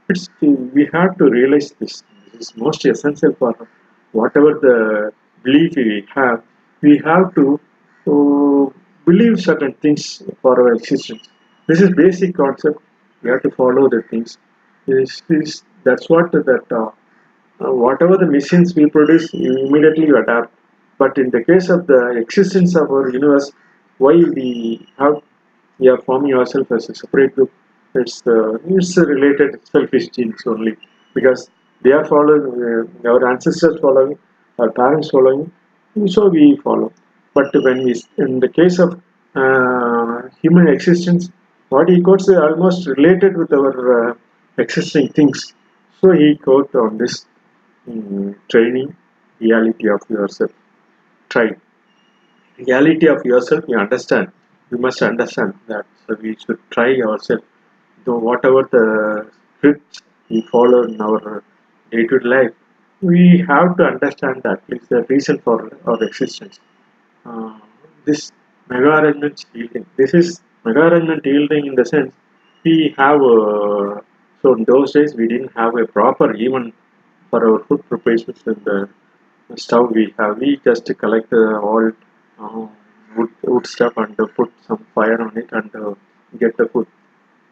It's 0.09 0.29
we 0.41 0.89
have 0.93 1.17
to 1.17 1.29
realize 1.29 1.71
this. 1.79 2.03
This 2.31 2.49
is 2.49 2.57
most 2.57 2.85
essential 2.85 3.33
for 3.33 3.53
whatever 4.11 4.53
the 4.67 5.11
belief 5.43 5.75
we 5.75 6.05
have. 6.15 6.43
We 6.81 7.01
have 7.05 7.35
to 7.35 7.59
believe 9.05 9.41
certain 9.41 9.73
things 9.73 10.21
for 10.41 10.59
our 10.61 10.73
existence. 10.73 11.27
This 11.67 11.81
is 11.81 11.89
basic 11.91 12.35
concept 12.35 12.79
We 13.21 13.29
have 13.29 13.43
to 13.43 13.51
follow 13.51 13.87
the 13.89 14.01
things 14.09 14.37
is, 14.87 15.21
is 15.29 15.63
that's 15.83 16.09
what 16.09 16.31
that 16.31 16.65
uh, 16.71 16.89
uh, 17.63 17.71
whatever 17.71 18.17
the 18.17 18.25
machines 18.25 18.73
we 18.75 18.89
produce 18.89 19.31
you 19.33 19.51
immediately 19.65 20.09
adapt 20.21 20.51
but 20.97 21.17
in 21.17 21.29
the 21.29 21.43
case 21.43 21.69
of 21.69 21.85
the 21.87 22.17
existence 22.23 22.75
of 22.75 22.89
our 22.89 23.09
universe 23.11 23.51
why 24.03 24.15
we 24.37 24.49
have 24.99 25.15
we 25.79 25.87
are 25.93 26.01
forming 26.07 26.33
ourselves 26.39 26.71
as 26.77 26.89
a 26.93 26.95
separate 27.01 27.33
group 27.35 27.51
it's 28.01 28.17
uh, 28.35 28.53
it's 28.75 28.91
related 29.13 29.51
selfish 29.73 30.07
genes 30.15 30.43
only 30.53 30.75
because 31.17 31.41
they 31.83 31.93
are 31.99 32.05
following 32.13 32.45
uh, 32.69 33.09
our 33.11 33.21
ancestors 33.31 33.77
following 33.85 34.13
our 34.59 34.71
parents 34.81 35.09
following 35.15 35.43
so 36.15 36.27
we 36.37 36.45
follow 36.65 36.89
but 37.37 37.49
when 37.67 37.79
we 37.87 37.93
in 38.25 38.39
the 38.45 38.51
case 38.59 38.77
of 38.85 38.89
uh, 39.41 40.17
human 40.41 40.67
existence 40.75 41.23
what 41.73 41.89
he 41.89 42.01
quotes 42.01 42.27
is 42.27 42.37
almost 42.37 42.85
related 42.85 43.37
with 43.37 43.51
our 43.53 44.09
uh, 44.09 44.13
existing 44.57 45.07
things. 45.13 45.53
So 45.99 46.11
he 46.11 46.35
quote 46.35 46.75
on 46.75 46.97
this 46.97 47.25
um, 47.87 48.35
training 48.49 48.95
reality 49.39 49.87
of 49.89 50.01
yourself. 50.09 50.51
Try. 51.29 51.51
Reality 52.57 53.07
of 53.07 53.25
yourself 53.25 53.65
you 53.67 53.77
understand. 53.77 54.31
You 54.71 54.77
must 54.77 55.01
understand 55.01 55.53
that. 55.67 55.85
So 56.07 56.15
we 56.21 56.35
should 56.35 56.59
try 56.71 56.99
ourselves. 57.01 57.43
Though 58.05 58.17
whatever 58.17 58.63
the 58.71 59.29
scripts 59.57 60.01
we 60.29 60.41
follow 60.51 60.83
in 60.83 60.99
our 61.01 61.43
day-to-day 61.91 62.27
life 62.27 62.51
we 63.01 63.43
have 63.47 63.77
to 63.77 63.83
understand 63.83 64.43
that 64.43 64.61
is 64.69 64.87
the 64.87 65.03
reason 65.03 65.39
for 65.39 65.57
our 65.87 66.03
existence. 66.03 66.59
Uh, 67.25 67.59
this 68.05 68.31
mega 68.69 68.91
arrangement 68.99 69.45
yielding. 69.53 69.85
This 69.97 70.13
is 70.13 70.41
mega 70.65 70.81
arrangement 70.81 71.25
yielding 71.25 71.65
in 71.67 71.75
the 71.75 71.85
sense 71.85 72.13
we 72.63 72.93
have 72.97 73.21
uh, 73.21 74.01
so 74.41 74.53
in 74.57 74.63
those 74.65 74.91
days 74.93 75.15
we 75.15 75.27
didn't 75.27 75.51
have 75.55 75.75
a 75.77 75.85
proper 75.85 76.33
even 76.35 76.73
for 77.29 77.39
our 77.47 77.59
food 77.65 77.81
preparations 77.89 78.41
in 78.45 78.59
the 78.69 78.89
stove 79.55 79.91
we 79.91 80.13
have 80.17 80.37
we 80.37 80.57
just 80.67 80.85
collect 81.03 81.31
uh, 81.33 81.59
all 81.67 81.91
uh, 82.41 82.67
wood, 83.15 83.29
wood 83.43 83.67
stuff 83.67 83.93
and 83.97 84.19
uh, 84.19 84.25
put 84.37 84.51
some 84.67 84.85
fire 84.95 85.21
on 85.21 85.37
it 85.37 85.49
and 85.51 85.75
uh, 85.75 85.93
get 86.39 86.57
the 86.57 86.67
food. 86.67 86.87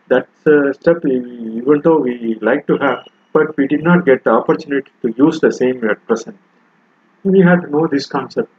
That's 0.08 0.48
a 0.48 0.74
step 0.74 1.06
even 1.06 1.82
though 1.84 2.00
we 2.00 2.38
like 2.42 2.66
to 2.68 2.78
have 2.78 3.06
but 3.34 3.56
we 3.58 3.68
did 3.68 3.84
not 3.84 4.06
get 4.06 4.24
the 4.24 4.32
opportunity 4.32 4.92
to 5.02 5.14
use 5.18 5.40
the 5.40 5.52
same 5.52 5.88
at 5.90 6.06
present. 6.08 6.38
We 7.24 7.42
had 7.42 7.62
to 7.62 7.70
know 7.70 7.88
this 7.88 8.06
concept. 8.06 8.50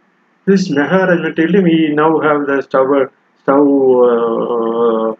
This 0.46 0.70
mega 0.70 1.04
arrangement 1.04 1.64
we 1.64 1.90
now 1.92 2.20
have 2.20 2.46
the 2.46 2.62
stove 2.62 3.10
stove 3.42 3.66
uh, 4.10 5.14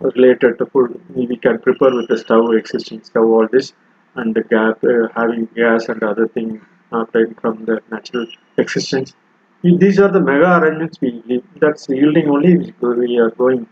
related 0.00 0.58
to 0.58 0.66
food. 0.66 1.00
We, 1.14 1.36
can 1.36 1.58
prepare 1.60 1.94
with 1.94 2.08
the 2.08 2.18
stove 2.18 2.54
existing 2.54 3.04
stove 3.04 3.30
all 3.36 3.48
this 3.50 3.72
and 4.14 4.34
the 4.34 4.42
gap 4.42 4.82
uh, 4.84 5.08
having 5.14 5.46
gas 5.54 5.88
and 5.88 6.02
other 6.02 6.28
thing 6.28 6.60
obtained 6.92 7.38
from 7.40 7.64
the 7.66 7.80
natural 7.90 8.26
existence 8.56 9.14
these 9.62 9.98
are 9.98 10.10
the 10.10 10.20
mega 10.20 10.58
arrangements 10.58 11.00
we 11.00 11.42
that's 11.60 11.88
yielding 11.88 12.28
only 12.28 12.72
we 12.80 13.18
are 13.18 13.30
going. 13.30 13.66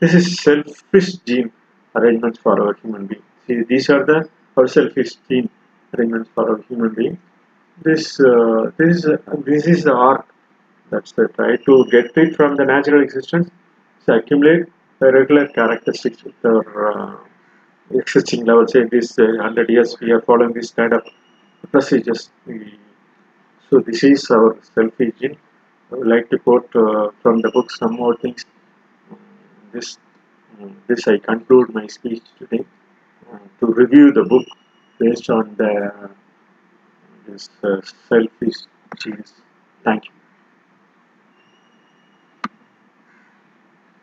This 0.00 0.14
is 0.14 0.38
selfish 0.38 1.14
gene 1.26 1.50
arrangements 1.96 2.38
for 2.38 2.60
our 2.62 2.74
human 2.74 3.06
being. 3.06 3.22
See 3.46 3.62
these 3.62 3.90
are 3.90 4.04
the 4.04 4.28
our 4.56 4.68
selfish 4.68 5.14
gene 5.28 5.50
arrangements 5.94 6.30
for 6.34 6.48
our 6.50 6.62
human 6.68 6.94
being. 6.94 7.18
This 7.82 8.20
uh, 8.20 8.70
this 8.76 8.98
is 8.98 9.06
uh, 9.06 9.18
this 9.44 9.66
is 9.66 9.84
the 9.84 9.92
arc. 9.92 10.26
That's 10.90 11.12
the 11.12 11.26
try 11.28 11.56
to 11.56 11.84
get 11.90 12.16
it 12.16 12.36
from 12.36 12.56
the 12.56 12.64
natural 12.64 13.02
existence. 13.02 13.50
To 14.06 14.14
accumulate 14.14 14.66
the 15.00 15.12
regular 15.12 15.48
characteristics 15.48 16.22
with 16.22 16.34
our 16.44 16.92
uh, 16.92 17.16
existing 17.90 18.44
level 18.44 18.68
say 18.68 18.84
this 18.84 19.18
uh, 19.18 19.24
100 19.24 19.68
years 19.70 19.96
we 20.00 20.12
are 20.12 20.20
following 20.20 20.52
this 20.52 20.70
kind 20.70 20.92
of 20.92 21.02
procedures. 21.72 22.30
We, 22.46 22.78
so 23.68 23.80
this 23.80 24.02
is 24.04 24.30
our 24.30 24.56
selfish 24.74 25.12
gene 25.20 25.36
I 25.90 25.96
would 25.96 26.10
like 26.14 26.28
to 26.30 26.38
quote 26.38 26.74
uh, 26.74 27.10
from 27.22 27.40
the 27.44 27.50
book 27.56 27.70
some 27.70 27.94
more 28.02 28.16
things 28.16 28.44
this 29.72 29.98
this 30.86 31.06
I 31.08 31.18
conclude 31.18 31.74
my 31.74 31.86
speech 31.86 32.24
today 32.38 32.64
uh, 33.30 33.38
to 33.60 33.66
review 33.66 34.12
the 34.12 34.24
book 34.24 34.46
based 34.98 35.28
on 35.30 35.54
the 35.56 36.10
this 37.26 37.48
uh, 37.62 37.80
selfish. 38.08 38.58
Thank 39.84 40.04
you. 40.06 40.23